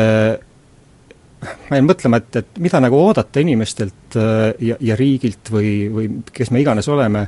[1.42, 4.16] ma jäin mõtlema, et, et mida nagu oodata inimestelt
[4.62, 7.26] ja, ja riigilt või, või kes me iganes oleme,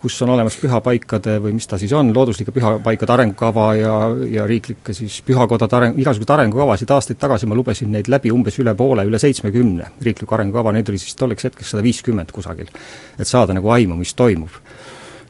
[0.00, 3.94] kus on olemas pühapaikade või mis ta siis on, looduslike pühapaikade arengukava ja,
[4.32, 8.74] ja riiklikke siis pühakodade areng, igasuguseid arengukavasid, aastaid tagasi ma lugesin neid läbi umbes üle
[8.78, 12.70] poole, üle seitsmekümne riiklikku arengukava, neid oli siis tolleks hetkeks sada viiskümmend kusagil.
[13.18, 14.56] et saada nagu aimu, mis toimub.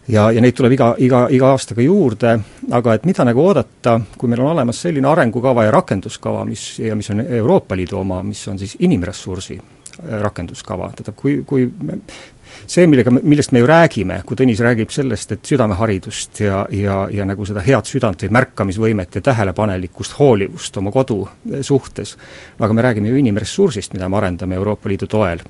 [0.08, 2.38] ja, ja neid tuleb iga, iga, iga aastaga juurde,
[2.70, 6.94] aga et mida nagu oodata, kui meil on olemas selline arengukava ja rakenduskava, mis, ja
[6.96, 9.58] mis on Euroopa Liidu oma, mis on siis inimressursi
[9.98, 11.98] rakenduskava, tähendab, kui, kui me,
[12.66, 17.26] see, millega, millest me ju räägime, kui Tõnis räägib sellest, et südameharidust ja, ja, ja
[17.28, 21.22] nagu seda head südant või märkamisvõimet ja tähelepanelikkust, hoolivust oma kodu
[21.66, 22.16] suhtes,
[22.58, 25.44] aga me räägime ju inimressursist, mida me arendame Euroopa Liidu toel.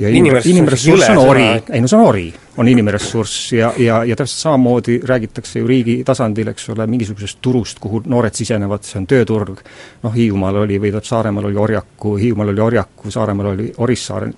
[0.00, 2.28] Ja inimressurss on ori, ei no see on ori,
[2.60, 7.78] on inimressurss ja, ja, ja täpselt samamoodi räägitakse ju riigi tasandil, eks ole, mingisugusest turust,
[7.80, 9.62] kuhu noored sisenevad, see on tööturg,
[10.02, 14.28] noh, Hiiumaal oli või tähendab, Saaremaal oli Orjaku, Hiiumaal oli Orjaku, Saaremaal oli Orissaare,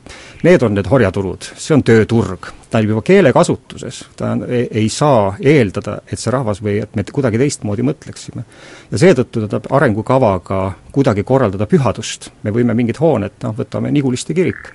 [0.47, 2.53] need on need orjaturud, see on tööturg.
[2.71, 7.43] tähendab, juba keelekasutuses ta ei, ei saa eeldada, et see rahvas või et me kuidagi
[7.43, 8.45] teistmoodi mõtleksime.
[8.91, 14.35] ja seetõttu ta tahab arengukavaga kuidagi korraldada pühadust, me võime mingid hooned, noh, võtame Niguliste
[14.35, 14.71] kirik,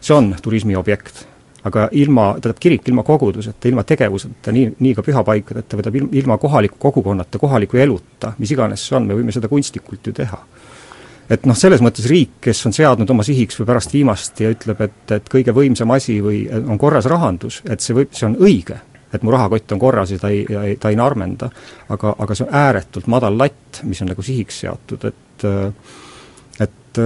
[0.00, 1.37] see on turismiobjekt.
[1.68, 6.38] Aga ilma, tähendab kirik ilma koguduseta, ilma tegevuseta, nii, nii ka pühapaikadeta, või tähendab ilma
[6.40, 10.42] kohaliku kogukonnata, kohaliku eluta, mis iganes see on, me võime seda kunstlikult ju teha.
[11.28, 14.80] et noh, selles mõttes riik, kes on seadnud oma sihiks või pärast viimast ja ütleb,
[14.80, 18.78] et, et kõige võimsam asi või on korras rahandus, et see võib, see on õige,
[19.12, 21.50] et mu rahakott on korras ja ta ei, ja ta ei narmenda,
[21.88, 25.46] aga, aga see on ääretult madal latt, mis on nagu sihiks seatud, et
[26.58, 26.98] et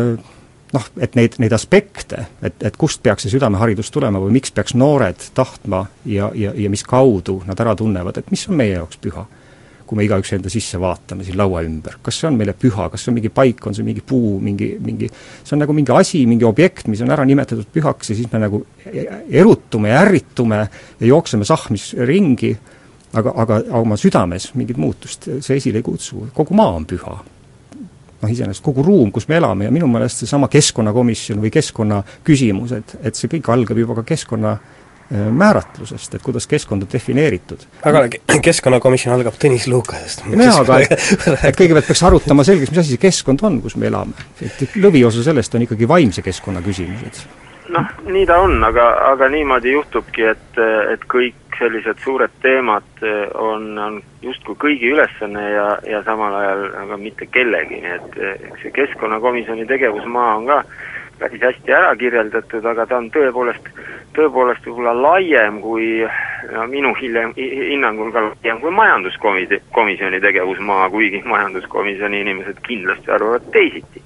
[0.72, 4.76] noh, et neid, neid aspekte, et, et kust peaks see südameharidus tulema või miks peaks
[4.78, 9.00] noored tahtma ja, ja, ja mis kaudu nad ära tunnevad, et mis on meie jaoks
[9.02, 9.26] püha.
[9.92, 13.02] kui me igaüks enda sisse vaatame siin laua ümber, kas see on meile püha, kas
[13.04, 16.22] see on mingi paik, on see mingi puu, mingi, mingi see on nagu mingi asi,
[16.24, 18.62] mingi objekt, mis on ära nimetatud pühaks ja siis me nagu
[19.28, 22.54] erutume ja ärritume ja jookseme sahmis ringi,
[23.12, 27.18] aga, aga oma südames mingit muutust see esile ei kutsu, kogu maa on püha
[28.22, 32.74] noh, iseenesest kogu ruum, kus me elame ja minu meelest seesama keskkonnakomisjon või keskkonna küsimus,
[32.78, 37.66] et, et see kõik algab juba ka keskkonna äh, määratlusest, et kuidas keskkond on defineeritud.
[37.88, 38.06] aga
[38.48, 40.26] keskkonnakomisjon algab Tõnis Lukasest.
[40.30, 40.96] nojah, aga et,
[41.50, 44.30] et kõigepealt peaks arutama selgeks, mis asi see keskkond on, kus me elame.
[44.40, 47.24] et lõviosa sellest on ikkagi vaimse keskkonna küsimused.
[47.72, 50.60] Noh, nii ta on, aga, aga niimoodi juhtubki, et,
[50.92, 56.64] et kõik sellised suured teemad eh, on, on justkui kõigi ülesanne ja, ja samal ajal
[56.84, 60.62] aga mitte kellegi, nii et eh, eks see Keskkonnakomisjoni tegevusmaa on ka
[61.22, 63.68] päris hästi ära kirjeldatud, aga ta on tõepoolest,
[64.16, 65.90] tõepoolest võib-olla laiem kui,
[66.50, 73.46] no minu hiljem, hinnangul ka laiem kui majanduskomi-, komisjoni tegevusmaa, kuigi majanduskomisjoni inimesed kindlasti arvavad
[73.54, 74.02] teisiti.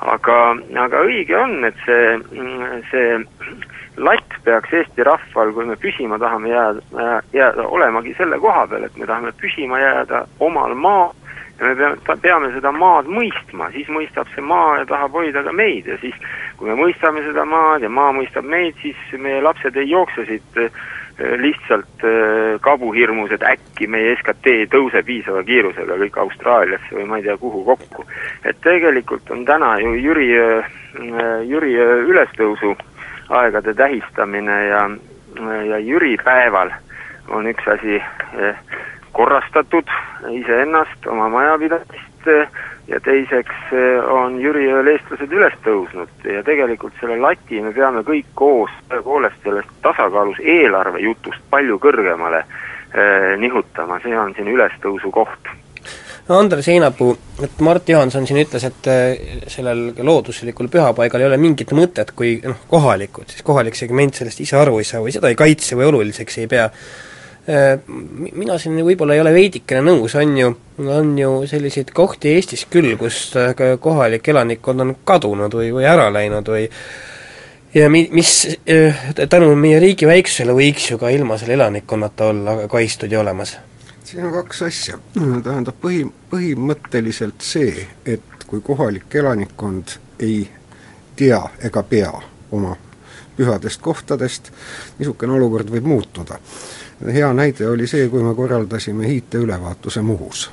[0.00, 0.38] Aga,
[0.84, 2.18] aga õige on, et see,
[2.90, 3.20] see
[4.00, 8.96] latt peaks Eesti rahval, kui me püsima tahame jääda, jääda, olemagi selle koha peal, et
[8.96, 11.12] me tahame püsima jääda omal maal
[11.60, 15.52] ja me peame, peame seda maad mõistma, siis mõistab see maa ja tahab hoida ka
[15.52, 16.16] meid ja siis
[16.56, 20.60] kui me mõistame seda maad ja maa mõistab meid, siis meie lapsed ei jookse siit
[20.62, 20.72] eh,
[21.20, 27.20] lihtsalt eh, kabuhirmus, et äkki meie SKT ei tõuse piisava kiirusega kõik Austraaliasse või ma
[27.20, 28.04] ei tea, kuhu kokku.
[28.44, 30.76] et tegelikult on täna ju Jüri, eh,
[31.48, 31.74] Jüri
[32.10, 32.76] ülestõusu
[33.28, 34.84] aegade tähistamine ja,
[35.70, 36.72] ja Jüri päeval
[37.30, 38.00] on üks asi
[39.14, 39.86] korrastatud
[40.34, 47.20] iseennast, oma majapidamist ja teiseks eh, on Jüri ööl eestlased üles tõusnud ja tegelikult selle
[47.22, 54.18] lati me peame kõik koos tõepoolest sellest tasakaalus eelarve jutust palju kõrgemale eh, nihutama, see
[54.18, 55.52] on siin ülestõusu koht
[56.30, 61.72] Andres Heinapuu, et Mart Johanson siin ütles, et äh, sellel looduslikul pühapaigal ei ole mingit
[61.74, 65.38] mõtet, kui noh, kohalikud, siis kohalik segment sellest ise aru ei saa või seda ei
[65.38, 66.68] kaitse või oluliseks ei pea.
[67.50, 67.80] Äh,
[68.32, 70.50] mina siin võib-olla ei ole veidikene nõus, on ju,
[70.86, 76.06] on ju selliseid kohti Eestis küll, kus äh, kohalik elanikkond on kadunud või, või ära
[76.14, 76.68] läinud või
[77.74, 78.34] ja mi-, mis
[79.32, 83.56] tänu meie riigi väiksusele võiks ju ka ilma selle elanikkonnata olla kaitstud ja olemas.
[84.04, 90.44] Siin on kaks asja, tähendab põhi, põhimõtteliselt see, et kui kohalik elanikkond ei
[91.16, 92.12] tea ega pea
[92.50, 92.76] oma
[93.36, 94.50] pühadest kohtadest,
[94.98, 96.38] niisugune olukord võib muutuda.
[97.06, 100.50] Hea näide oli see, kui me korraldasime hiiteülevaatuse Muhus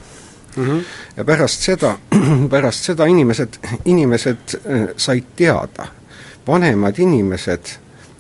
[0.58, 0.66] mm.
[0.66, 0.84] -hmm.
[1.18, 1.98] ja pärast seda,
[2.50, 3.54] pärast seda inimesed,
[3.86, 5.88] inimesed äh, said teada,
[6.48, 7.66] vanemad inimesed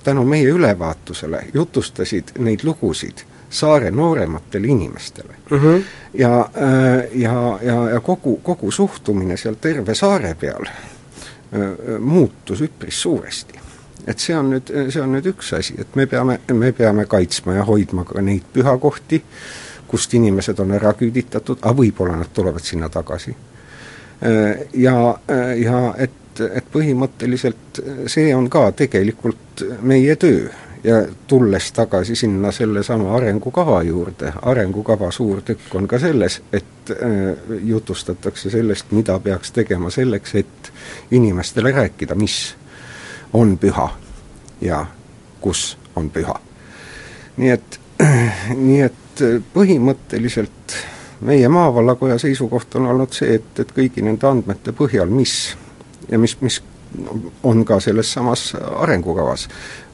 [0.04, 3.18] tänu meie ülevaatusele jutustasid neid lugusid
[3.50, 5.58] saare noorematele inimestele mm.
[5.58, 5.84] -hmm.
[6.13, 13.02] ja, äh, ja, ja, ja kogu, kogu suhtumine seal terve saare peal äh, muutus üpris
[13.02, 13.66] suuresti.
[14.08, 17.58] Et see on nüüd, see on nüüd üks asi, et me peame, me peame kaitsma
[17.60, 19.22] ja hoidma ka neid pühakohti,
[19.88, 23.36] kust inimesed on ära küüditatud, aga võib-olla nad tulevad sinna tagasi.
[24.74, 24.96] Ja,
[25.56, 30.48] ja et, et põhimõtteliselt see on ka tegelikult meie töö
[30.84, 37.58] ja tulles tagasi sinna sellesama arengukava juurde, arengukava suur tükk on ka selles, et äh,
[37.63, 40.72] jutustatakse sellest, mida peaks tegema selleks, et
[41.12, 42.56] inimestele rääkida, mis
[43.34, 43.90] on püha
[44.62, 44.86] ja
[45.42, 46.40] kus on püha.
[47.38, 47.80] nii et,
[48.68, 50.78] nii et põhimõtteliselt
[51.22, 55.58] meie maavallakoja seisukoht on olnud see, et, et kõigi nende andmete põhjal, mis
[56.10, 56.62] ja mis, mis
[57.44, 59.48] on ka selles samas arengukavas,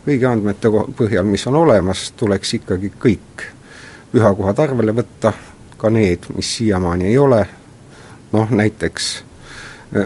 [0.05, 3.47] kõigi andmete põhjal, mis on olemas, tuleks ikkagi kõik
[4.11, 5.33] pühakohad arvele võtta,
[5.77, 7.41] ka need, mis siiamaani ei ole,
[8.31, 9.13] noh näiteks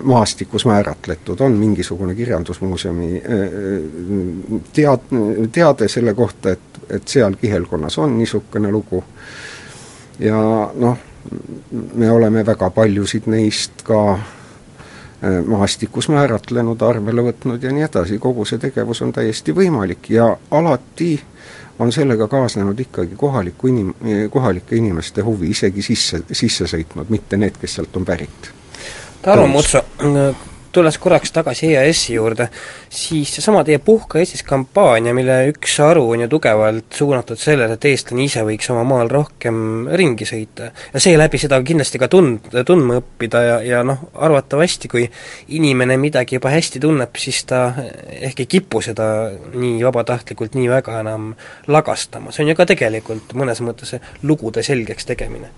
[0.04, 7.98] maastikus määratletud, on mingisugune kirjandusmuuseumi eh, eh, tead-, teade selle kohta, et, et seal kihelkonnas
[7.98, 9.04] on niisugune lugu
[10.20, 10.40] ja
[10.76, 10.98] noh,
[11.94, 14.02] me oleme väga paljusid neist ka
[15.24, 20.28] Äh, maastikus määratlenud, arvele võtnud ja nii edasi, kogu see tegevus on täiesti võimalik ja
[20.54, 21.16] alati
[21.82, 23.96] on sellega kaasnenud ikkagi kohaliku inim-,
[24.30, 28.52] kohalike inimeste huvi isegi sisse, sisse sõitnud, mitte need, kes sealt on pärit.
[29.22, 29.84] Tarmo Mutso,
[30.78, 32.48] tulles korraks tagasi EAS-i juurde,
[32.94, 37.88] siis seesama teie Puhka Eestis kampaania, mille üks haru on ju tugevalt suunatud sellele, et
[37.90, 40.70] eestlane ise võiks oma maal rohkem ringi sõita.
[40.94, 45.08] Ja seeläbi seda kindlasti ka tund-, tundma õppida ja, ja noh, arvatavasti kui
[45.58, 47.64] inimene midagi juba hästi tunneb, siis ta
[48.20, 51.32] ehk ei kipu seda nii vabatahtlikult nii väga enam
[51.74, 55.50] lagastama, see on ju ka tegelikult mõnes mõttes lugude selgeks tegemine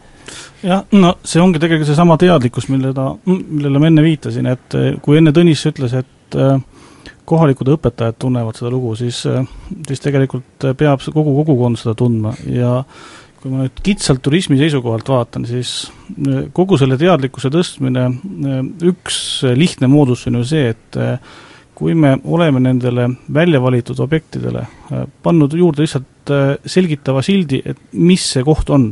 [0.64, 4.92] jah, no see ongi tegelikult seesama teadlikkus, mille ta, millele ma enne viitasin, et eh,
[5.04, 6.60] kui enne Tõnis ütles, et eh,
[7.30, 9.42] kohalikud õpetajad tunnevad seda lugu, siis, eh,
[9.88, 12.36] siis tegelikult peab kogu kogukond seda tundma.
[12.50, 12.80] Ja
[13.40, 15.86] kui ma nüüd kitsalt turismi seisukohalt vaatan, siis
[16.52, 18.10] kogu selle teadlikkuse tõstmine,
[18.84, 20.98] üks lihtne moodus on ju see, et
[21.80, 24.66] kui me oleme nendele välja valitud objektidele
[25.24, 26.34] pannud juurde lihtsalt
[26.68, 28.90] selgitava sildi, et mis see koht on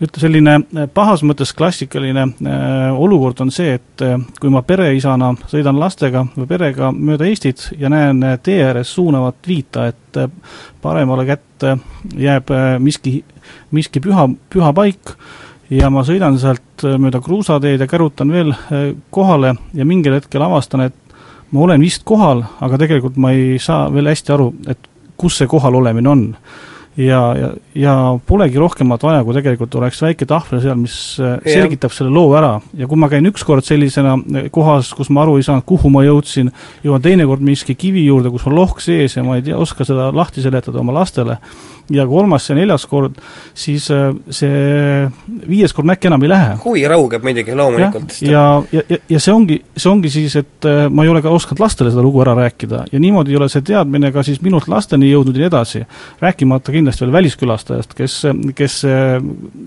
[0.00, 5.32] ütle, selline äh, pahas mõttes klassikaline äh, olukord on see, et äh, kui ma pereisana
[5.50, 10.20] sõidan lastega või perega mööda Eestit ja näen tee ääres suunavat viita, et
[10.82, 11.76] paremale kätte
[12.18, 12.50] jääb
[12.82, 13.20] miski,
[13.76, 15.14] miski püha, püha paik,
[15.70, 18.50] ja ma sõidan sealt mööda kruusateed ja kärutan veel
[19.14, 20.96] kohale ja mingil hetkel avastan, et
[21.52, 25.50] ma olen vist kohal, aga tegelikult ma ei saa veel hästi aru, et kus see
[25.50, 26.24] kohal olemine on
[26.96, 27.94] ja, ja, ja
[28.26, 32.56] polegi rohkemat vaja, kui tegelikult oleks väike tahvel seal, mis äh, selgitab selle loo ära.
[32.76, 36.02] ja kui ma käin ükskord sellisena äh, kohas, kus ma aru ei saanud, kuhu ma
[36.06, 36.50] jõudsin,
[36.84, 40.10] jõuan teinekord miski kivi juurde, kus on lohk sees ja ma ei tea, oska seda
[40.14, 41.38] lahti seletada oma lastele,
[41.90, 43.20] ja kolmas ja neljas kord,
[43.54, 45.06] siis äh, see
[45.46, 46.58] viies kord äkki enam ei lähe.
[46.64, 48.18] huvi raugeb muidugi, loomulikult.
[48.26, 51.62] ja, ja, ja, ja see ongi, see ongi siis, et ma ei ole ka osanud
[51.62, 55.10] lastele seda lugu ära rääkida ja niimoodi ei ole see teadmine ka siis minult lasteni
[55.12, 55.86] jõudnud ja nii edasi.
[56.20, 58.16] rääkimata kindlasti veel väliskülastajast, kes,
[58.56, 58.80] kes,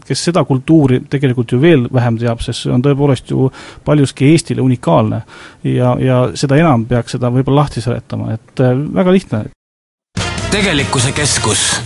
[0.07, 3.49] kes seda kultuuri tegelikult ju veel vähem teab, sest see on tõepoolest ju
[3.85, 5.21] paljuski Eestile unikaalne.
[5.63, 9.43] ja, ja seda enam peaks seda võib-olla lahti seletama, et äh, väga lihtne.
[10.51, 11.81] tegelikkuse keskus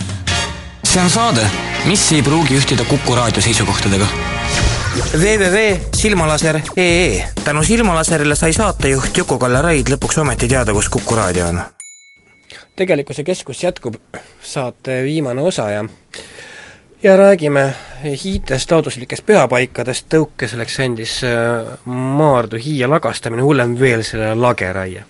[0.84, 1.50] see on saade,
[1.86, 4.06] mis ei pruugi ühtida Kuku raadio seisukohtadega
[4.98, 11.60] www.silmalaser.ee tänu Silmalaserile sai saatejuht Juku-Kalle Raid lõpuks ometi teada, kus Kuku raadio on.
[12.78, 13.98] Tegelikkuse keskus jätkub,
[14.42, 15.84] saate viimane osa ja
[17.02, 17.74] ja räägime
[18.24, 25.04] hiidest, looduslikest pühapaikadest, tõuke selleks andis äh, Maardu hiie lagastamine, hullem veel selle lageraie.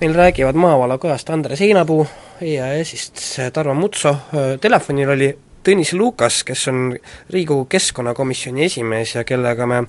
[0.00, 2.06] meil räägivad maavallakojast Andres Heinapuu,
[2.40, 3.22] EAS-ist
[3.52, 4.16] Tarmo Mutso,
[4.60, 5.30] telefonil oli
[5.66, 6.92] Tõnis Lukas, kes on
[7.30, 9.80] Riigikogu Keskkonnakomisjoni esimees ja kellega me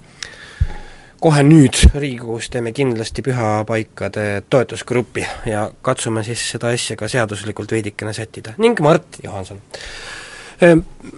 [1.20, 8.14] kohe nüüd Riigikogus teeme kindlasti pühapaikade toetusgrupi ja katsume siis seda asja ka seaduslikult veidikene
[8.14, 9.62] sättida, ning Mart Johanson.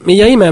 [0.06, 0.52] me jäime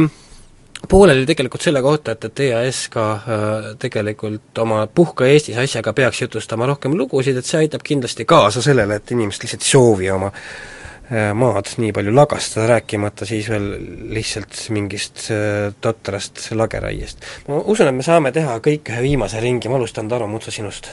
[0.90, 6.22] pooleli tegelikult selle kohta, et, et EAS ka äh, tegelikult oma Puhka Eestis asjaga peaks
[6.22, 10.32] jutustama rohkem lugusid, et see aitab kindlasti kaasa sellele, et inimesed lihtsalt ei soovi oma
[10.32, 10.77] äh,
[11.10, 13.68] maad nii palju lagastada, rääkimata siis veel
[14.12, 17.24] lihtsalt mingist äh, totrast lageraiest.
[17.48, 20.92] ma usun, et me saame teha kõik ühe viimase ringi, ma alustan, Tarmo Mutsa, sinust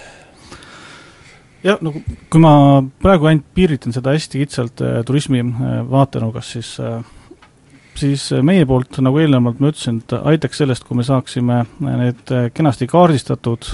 [1.65, 2.55] jah, no kui ma
[3.03, 7.01] praegu ainult piiritan seda hästi kitsalt äh, turismi äh, vaatenurgast, siis äh,
[7.95, 12.89] siis meie poolt, nagu eelnevalt ma ütlesin, et aitaks sellest, kui me saaksime need kenasti
[12.91, 13.69] kaardistatud,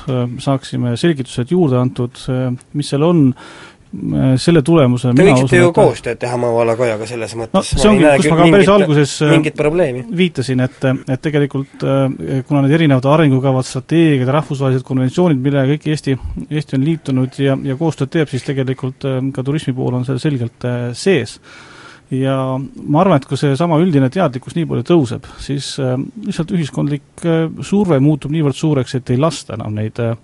[0.45, 2.20] saaksime selgitused juurde antud,
[2.76, 3.22] mis seal on,
[4.38, 8.36] selle tulemusena Te võiksite ju koostööd teha Maavalakojaga selles mõttes no see ongi, kus ma
[8.38, 9.14] ka päris alguses
[9.59, 10.05] probleemi.
[10.20, 11.82] viitasin, et, et tegelikult
[12.47, 16.14] kuna need erinevad arengukavad, strateegiad, rahvusvahelised konventsioonid, millega kõik Eesti,
[16.47, 20.70] Eesti on liitunud ja, ja koostööd teeb, siis tegelikult ka turismi pool on seal selgelt
[20.95, 21.41] sees
[22.11, 25.94] ja ma arvan, et kui seesama üldine teadlikkus nii palju tõuseb, siis äh,
[26.26, 30.16] lihtsalt ühiskondlik äh, surve muutub niivõrd suureks, et ei lasta enam neid äh,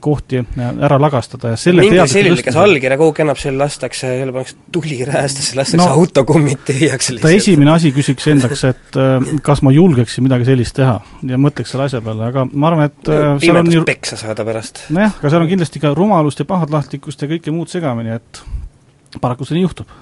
[0.00, 4.56] kohti ära lagastada ja selle mingi selline, kes allkirja kuhugi annab, selle lastakse, jälle pannakse
[4.72, 7.26] tuli räästasse, lastakse no, autokummid tühjaks lihtsalt.
[7.26, 9.00] ta esimene asi küsiks endaks, et
[9.44, 10.96] kas ma julgeksin midagi sellist teha
[11.28, 13.12] ja mõtleks selle asja peale, aga ma arvan, et
[13.44, 14.86] seal on nii peksa saada pärast.
[14.94, 18.40] nojah, aga seal on kindlasti ka rumalust ja pahatahtlikkust ja kõike muud segamini, et
[19.20, 19.92] paraku see nii juhtub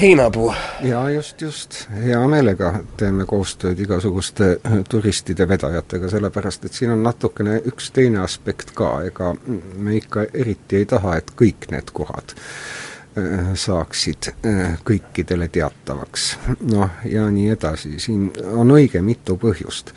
[0.00, 0.54] heinapuu.
[0.80, 1.76] jaa, just, just.
[2.04, 4.56] hea meelega teeme koostööd igasuguste
[4.88, 9.34] turistide vedajatega, sellepärast et siin on natukene üks teine aspekt ka, ega
[9.76, 16.34] me ikka eriti ei taha, et kõik need kohad äh, saaksid äh, kõikidele teatavaks.
[16.72, 19.94] noh, ja nii edasi, siin on õige mitu põhjust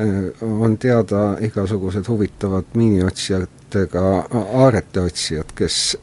[0.00, 2.64] Äh, on teada igasugused huvitavad
[3.72, 5.98] miiniotsijatega aarete otsijad, kes,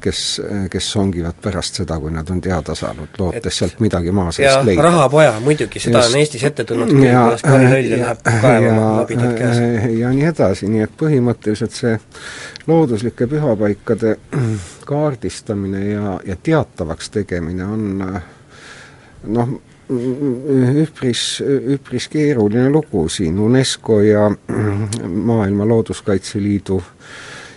[0.00, 0.40] kes,
[0.70, 4.82] kes songivad pärast seda, kui nad on teada saanud, lootes sealt midagi maa seest leida.
[4.82, 9.60] rahapoja, muidugi, seda Just, on Eestis ette tulnud küll, kuidas karilõlja läheb kaevama labidad käes.
[9.98, 11.98] ja nii edasi, nii et põhimõtteliselt see
[12.66, 14.16] looduslike pühapaikade
[14.88, 17.86] kaardistamine ja, ja teatavaks tegemine on
[19.24, 19.54] noh,
[20.82, 21.42] üpris,
[21.76, 24.30] üpris keeruline lugu siin, UNESCO ja
[25.30, 26.82] Maailma Looduskaitse Liidu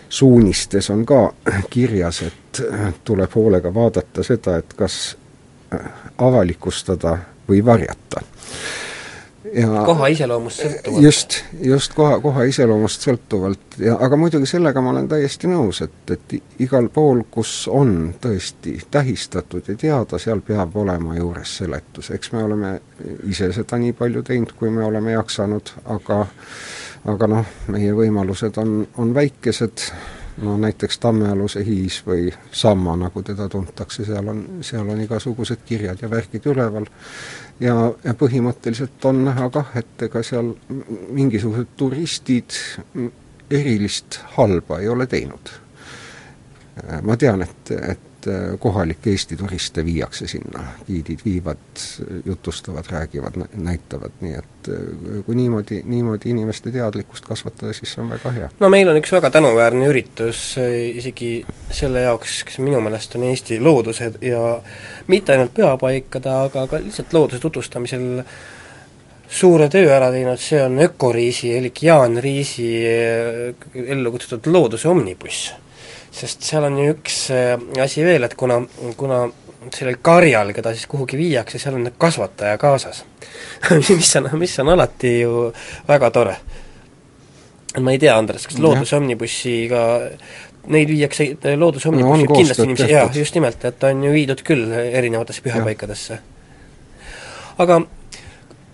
[0.09, 1.33] suunistes on ka
[1.69, 2.61] kirjas, et
[3.03, 5.17] tuleb hoolega vaadata seda, et kas
[6.17, 7.17] avalikustada
[7.49, 8.23] või varjata
[9.53, 11.03] ja koha iseloomust sõltuvalt.
[11.03, 13.77] just, just koha, koha iseloomust sõltuvalt.
[13.81, 18.77] Ja aga muidugi sellega ma olen täiesti nõus, et, et igal pool, kus on tõesti
[18.91, 22.73] tähistatud ja teada, seal peab olema juures seletus, eks me oleme
[23.29, 26.25] ise seda nii palju teinud, kui me oleme jaksanud, aga
[27.07, 29.83] aga noh, meie võimalused on, on väikesed,
[30.41, 36.01] no näiteks Tammealuse hiis või Samma, nagu teda tuntakse, seal on, seal on igasugused kirjad
[36.01, 36.85] ja värgid üleval
[37.59, 40.53] ja, ja põhimõtteliselt on näha kah, et ega seal
[41.09, 42.57] mingisugused turistid
[43.49, 45.53] erilist halba ei ole teinud.
[47.01, 48.06] ma tean, et, et
[48.59, 51.81] kohalikke Eesti turiste viiakse sinna, giidid viivad,
[52.25, 54.69] jutustavad, räägivad, näitavad, nii et
[55.25, 58.49] kui niimoodi, niimoodi inimeste teadlikkust kasvatada, siis see on väga hea.
[58.59, 61.31] no meil on üks väga tänuväärne üritus isegi
[61.71, 64.43] selle jaoks, kes minu meelest on Eesti looduse ja
[65.07, 68.09] mitte ainult pühapaikade, aga ka lihtsalt looduse tutvustamisel
[69.27, 72.67] suure töö ära teinud, see on Ökoriisi elik Jaan Riisi
[73.87, 75.53] ellu kutsutud looduse omnibuss
[76.11, 78.61] sest seal on ju üks äh, asi veel, et kuna,
[78.97, 79.25] kuna
[79.73, 83.03] sellel karjal, keda siis kuhugi viiakse, seal on kasvataja kaasas
[83.87, 85.47] mis on, mis on alati ju
[85.87, 86.37] väga tore.
[87.81, 89.83] ma ei tea, Andres, kas Looduse Omnibussiga
[90.73, 94.73] neid viiakse, Looduse Omnibussi no, kindlasti inimesi, jaa, just nimelt, et on ju viidud küll
[94.73, 96.19] erinevatesse pühapaikadesse.
[97.63, 97.81] aga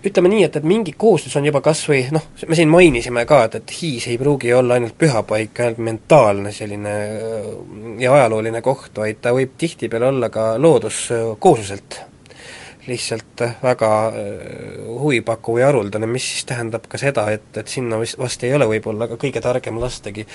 [0.04, 3.44] ütleme nii, et, et mingi koostöös on juba kas või noh, me siin mainisime ka,
[3.48, 7.46] et, et Hiis ei pruugi olla ainult pühapaik, ainult mentaalne selline äh,
[8.02, 12.00] ja ajalooline koht, vaid ta võib tihtipeale olla ka looduskoosluselt
[12.86, 14.14] lihtsalt väga äh,
[15.00, 18.68] huvipakkuv ja haruldane, mis siis tähendab ka seda, et, et sinna vist vast ei ole
[18.68, 20.26] võib-olla ka kõige targem lastagi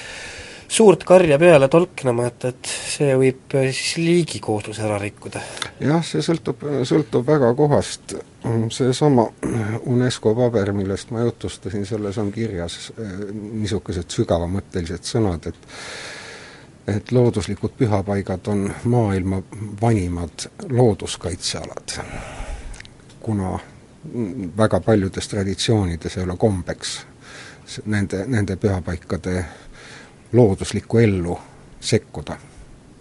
[0.69, 5.41] suurt karja peale tolknema, et, et see võib äh, siis liigikoosluse ära rikkuda.
[5.81, 8.15] jah, see sõltub, sõltub väga kohast,
[8.75, 9.25] seesama
[9.89, 15.69] UNESCO paber, millest ma jutustasin, selles on kirjas äh, niisugused sügavamõttelised sõnad, et
[16.89, 19.43] et looduslikud pühapaigad on maailma
[19.81, 21.99] vanimad looduskaitsealad,
[23.21, 23.59] kuna
[24.57, 26.95] väga paljudes traditsioonides ei ole kombeks
[27.85, 29.45] nende, nende pühapaikade
[30.33, 31.39] looduslikku ellu
[31.79, 32.37] sekkuda.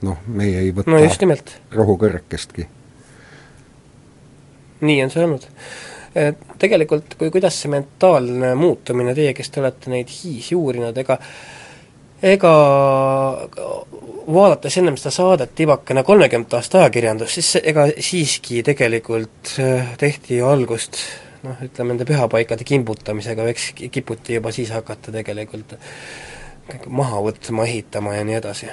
[0.03, 0.99] noh, meie ei võta no
[1.75, 2.69] rohukõrrekestki.
[4.81, 5.47] nii on see olnud.
[6.59, 11.19] Tegelikult, kui, kuidas see mentaalne muutumine, teie, kes te olete neid hiisi uurinud, ega
[12.23, 12.53] ega
[14.29, 20.49] vaadates ennem seda saadet tibakene kolmekümnendat aasta ajakirjandust, siis ega siiski tegelikult äh, tehti ju
[20.49, 20.99] algust
[21.45, 25.77] noh, ütleme nende pühapaikade kimbutamisega, eks kiputi juba siis hakata tegelikult
[26.89, 28.71] maha võtma, ehitama ja nii edasi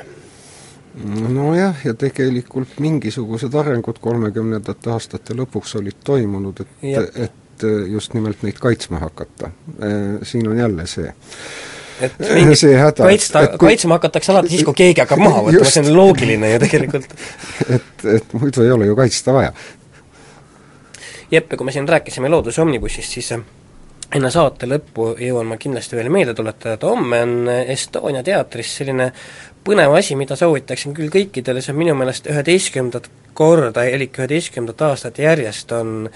[1.35, 8.59] nojah, ja tegelikult mingisugused arengud kolmekümnendate aastate lõpuks olid toimunud, et, et just nimelt neid
[8.63, 9.51] kaitsma hakata.
[10.23, 11.11] Siin on jälle see
[12.01, 13.69] et mingit häda, kaitsta, kui...
[13.69, 17.11] kaitsma hakatakse alati siis, kui keegi hakkab maha võtma, see on loogiline ju tegelikult.
[17.77, 19.53] et, et muidu ei ole ju kaitsta vaja.
[21.31, 23.45] Jeppe, kui me siin rääkisime Looduse Omnibussist, siis äh,
[24.15, 29.09] enne saate lõppu jõuan ma kindlasti veel meelde tuletada, et homme on Estonia teatris selline
[29.65, 35.19] põnev asi, mida soovitaksin küll kõikidele, see on minu meelest üheteistkümnendat korda, elik üheteistkümnendat aastat
[35.19, 36.09] järjest on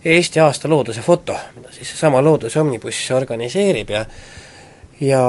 [0.00, 4.04] Eesti aasta looduse foto, mida siis seesama Looduse Omnibuss organiseerib ja
[5.00, 5.24] ja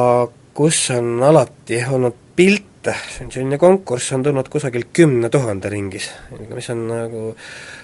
[0.54, 6.08] kus on alati olnud pilte, see on selline konkurss, on tulnud kusagil kümne tuhande ringis,
[6.56, 7.26] mis on nagu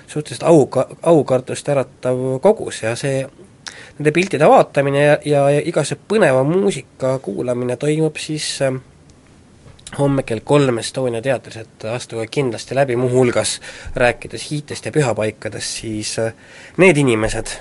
[0.08, 0.64] suhteliselt au,
[1.12, 3.26] aukartust äratav kogus ja see
[3.98, 8.78] nende piltide vaatamine ja, ja, ja igasuguse põneva muusika kuulamine toimub siis äh,
[9.98, 13.58] homme kell kolm Estonia teatris, et astuge kindlasti läbi, muuhulgas
[13.96, 16.34] rääkides hiitest ja pühapaikadest, siis äh,
[16.78, 17.54] need inimesed,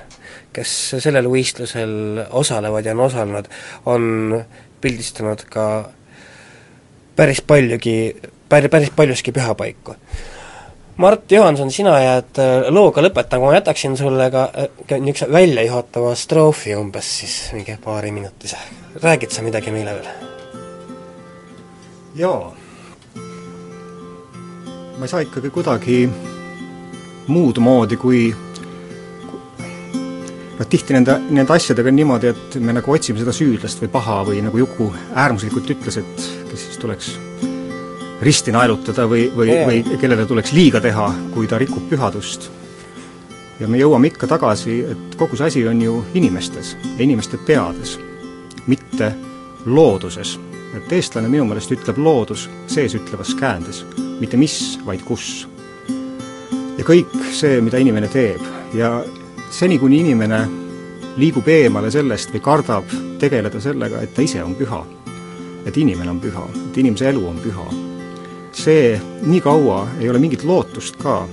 [0.57, 3.51] kes sellel võistlusel osalevad ja on osalenud,
[3.87, 4.09] on
[4.81, 5.67] pildistanud ka
[7.17, 8.17] päris paljugi,
[8.49, 9.97] päris paljuski pühapaiku.
[10.97, 16.73] Mart Johanson, sina jääd äh, looga lõpetama, ma jätaksin sulle ka äh, niisuguse väljajuhatava stroofi
[16.77, 18.57] umbes siis mingi paariminutise.
[19.03, 20.09] räägid sa midagi meile veel?
[22.17, 22.53] jaa.
[24.97, 26.09] ma ei saa ikkagi kuidagi
[27.29, 28.33] muud moodi, kui
[30.57, 34.23] noh, tihti nende, nende asjadega on niimoodi, et me nagu otsime seda süüdlast või paha
[34.33, 37.26] või nagu Juku äärmuslikult ütles, et kes siis tuleks
[38.21, 42.51] risti naelutada või, või või kellele tuleks liiga teha, kui ta rikub pühadust.
[43.61, 47.99] ja me jõuame ikka tagasi, et kogu see asi on ju inimestes ja inimeste peades,
[48.67, 49.13] mitte
[49.67, 50.39] looduses.
[50.77, 53.85] et eestlane minu meelest ütleb loodus sees ütlevas käändes,
[54.21, 55.49] mitte mis, vaid kus.
[56.79, 58.41] ja kõik see, mida inimene teeb
[58.75, 59.05] ja
[59.51, 60.47] seni, kuni inimene
[61.17, 64.85] liigub eemale sellest või kardab tegeleda sellega, et ta ise on püha,
[65.67, 67.86] et inimene on püha, et inimese elu on püha,
[68.57, 71.29] see nii kaua ei ole mingit lootust ka.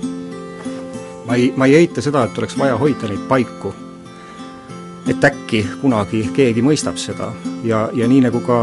[1.26, 3.74] ma ei, ma ei eita seda, et oleks vaja hoida neid paiku.
[5.08, 7.32] et äkki kunagi keegi mõistab seda
[7.64, 8.58] ja, ja nii nagu ka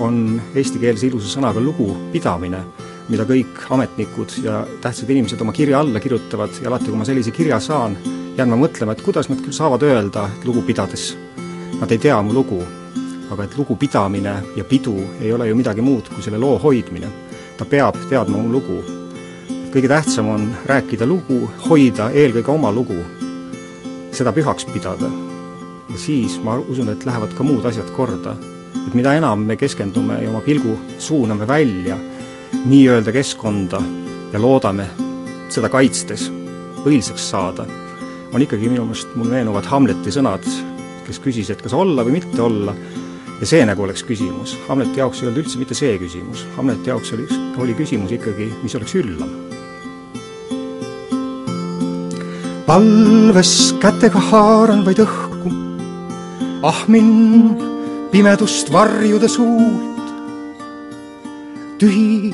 [0.00, 2.64] on eestikeelse ilusa sõnaga lugupidamine,
[3.08, 7.30] mida kõik ametnikud ja tähtsad inimesed oma kirja alla kirjutavad ja alati, kui ma sellise
[7.30, 7.94] kirja saan,
[8.36, 11.12] jään ma mõtlema, et kuidas nad küll saavad öelda, et lugu pidades
[11.80, 12.62] nad ei tea mu lugu,
[13.30, 17.08] aga et lugupidamine ja pidu ei ole ju midagi muud kui selle loo hoidmine.
[17.58, 18.82] Ta peab teadma mu lugu.
[19.74, 23.00] kõige tähtsam on rääkida lugu, hoida eelkõige oma lugu,
[24.12, 25.10] seda pühaks pidada.
[25.90, 28.36] ja siis ma usun, et lähevad ka muud asjad korda.
[28.86, 31.96] et mida enam me keskendume ja oma pilgu suuname välja
[32.64, 33.82] nii-öelda keskkonda
[34.32, 34.86] ja loodame
[35.48, 36.30] seda kaitstes
[36.84, 37.66] õilsaks saada
[38.34, 40.46] on ikkagi minu meelest, mul meenuvad Hamleti sõnad,
[41.06, 42.74] kes küsis, et kas olla või mitte olla,
[43.44, 44.54] ja see nagu oleks küsimus.
[44.70, 47.26] Hamleti jaoks ei olnud üldse mitte see küsimus, Hamleti jaoks oli,
[47.60, 49.32] oli küsimus ikkagi, mis oleks üllam.
[52.64, 55.50] palves kätega haaran vaid õhku,
[56.64, 57.10] ahmin
[58.14, 60.08] pimedust varjude suult.
[61.76, 62.32] tühi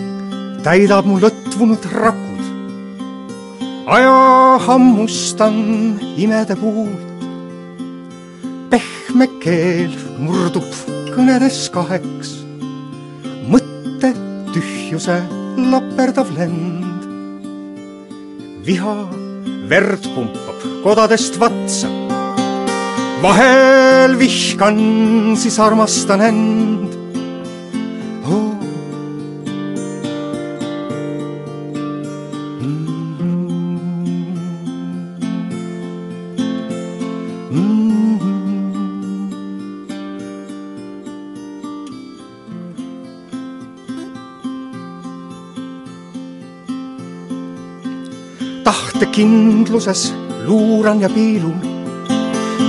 [0.62, 2.38] täidab mu lõtvunud raku
[3.90, 4.14] aja
[4.68, 7.26] hammustan imede puult.
[8.70, 12.32] pehme keel murdub kõnedes kaheks,
[13.50, 14.12] mõtte
[14.54, 15.20] tühjuse
[15.70, 16.78] laperdav lend.
[18.64, 18.96] viha
[19.70, 21.88] verd pumpab kodadest vatsa,
[23.22, 24.78] vahel vihkan,
[25.36, 26.99] siis armastan end
[49.00, 50.12] tahtekindluses
[50.44, 51.56] luuran ja piilun,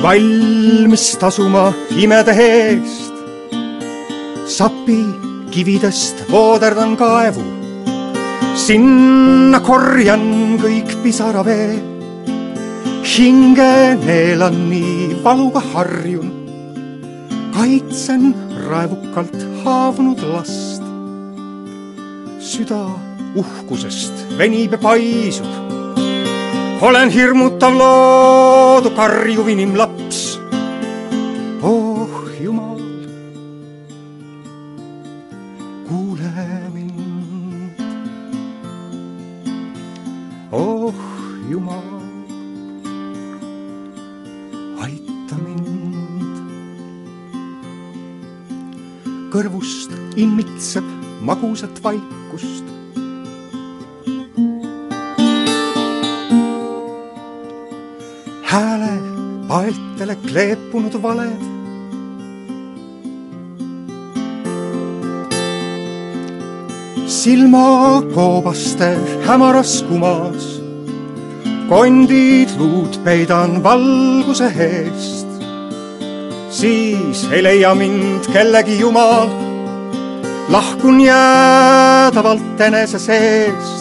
[0.01, 3.11] valmis tasuma imede eest.
[4.47, 5.03] sapi
[5.51, 7.43] kividest vooderdan kaevu,
[8.55, 11.83] sinna korjan kõik pisaravee.
[13.03, 16.31] hinge neelan nii valuga harjun,
[17.51, 18.31] kaitsen
[18.69, 20.83] raevukalt haavunud last.
[22.39, 22.87] süda
[23.35, 25.70] uhkusest venib ja paisub.
[26.81, 30.39] Olen hirmutav loodu karjuv inimlaps.
[31.61, 32.09] oh
[32.41, 32.81] jumal,
[35.87, 36.31] kuule
[36.73, 37.83] mind.
[40.51, 40.97] oh
[41.51, 41.85] jumal,
[44.81, 46.41] aita mind.
[49.29, 50.89] kõrvust immitseb
[51.21, 52.70] magusat vaikust
[60.27, 61.41] kleepunud valed.
[67.21, 68.97] silmakoobaste
[69.27, 70.45] hämaras kumas,
[71.69, 75.27] kondid luud peidan valguse eest.
[76.49, 79.29] siis ei leia mind kellegi jumal,
[80.49, 83.80] lahkun jäädavalt enese seest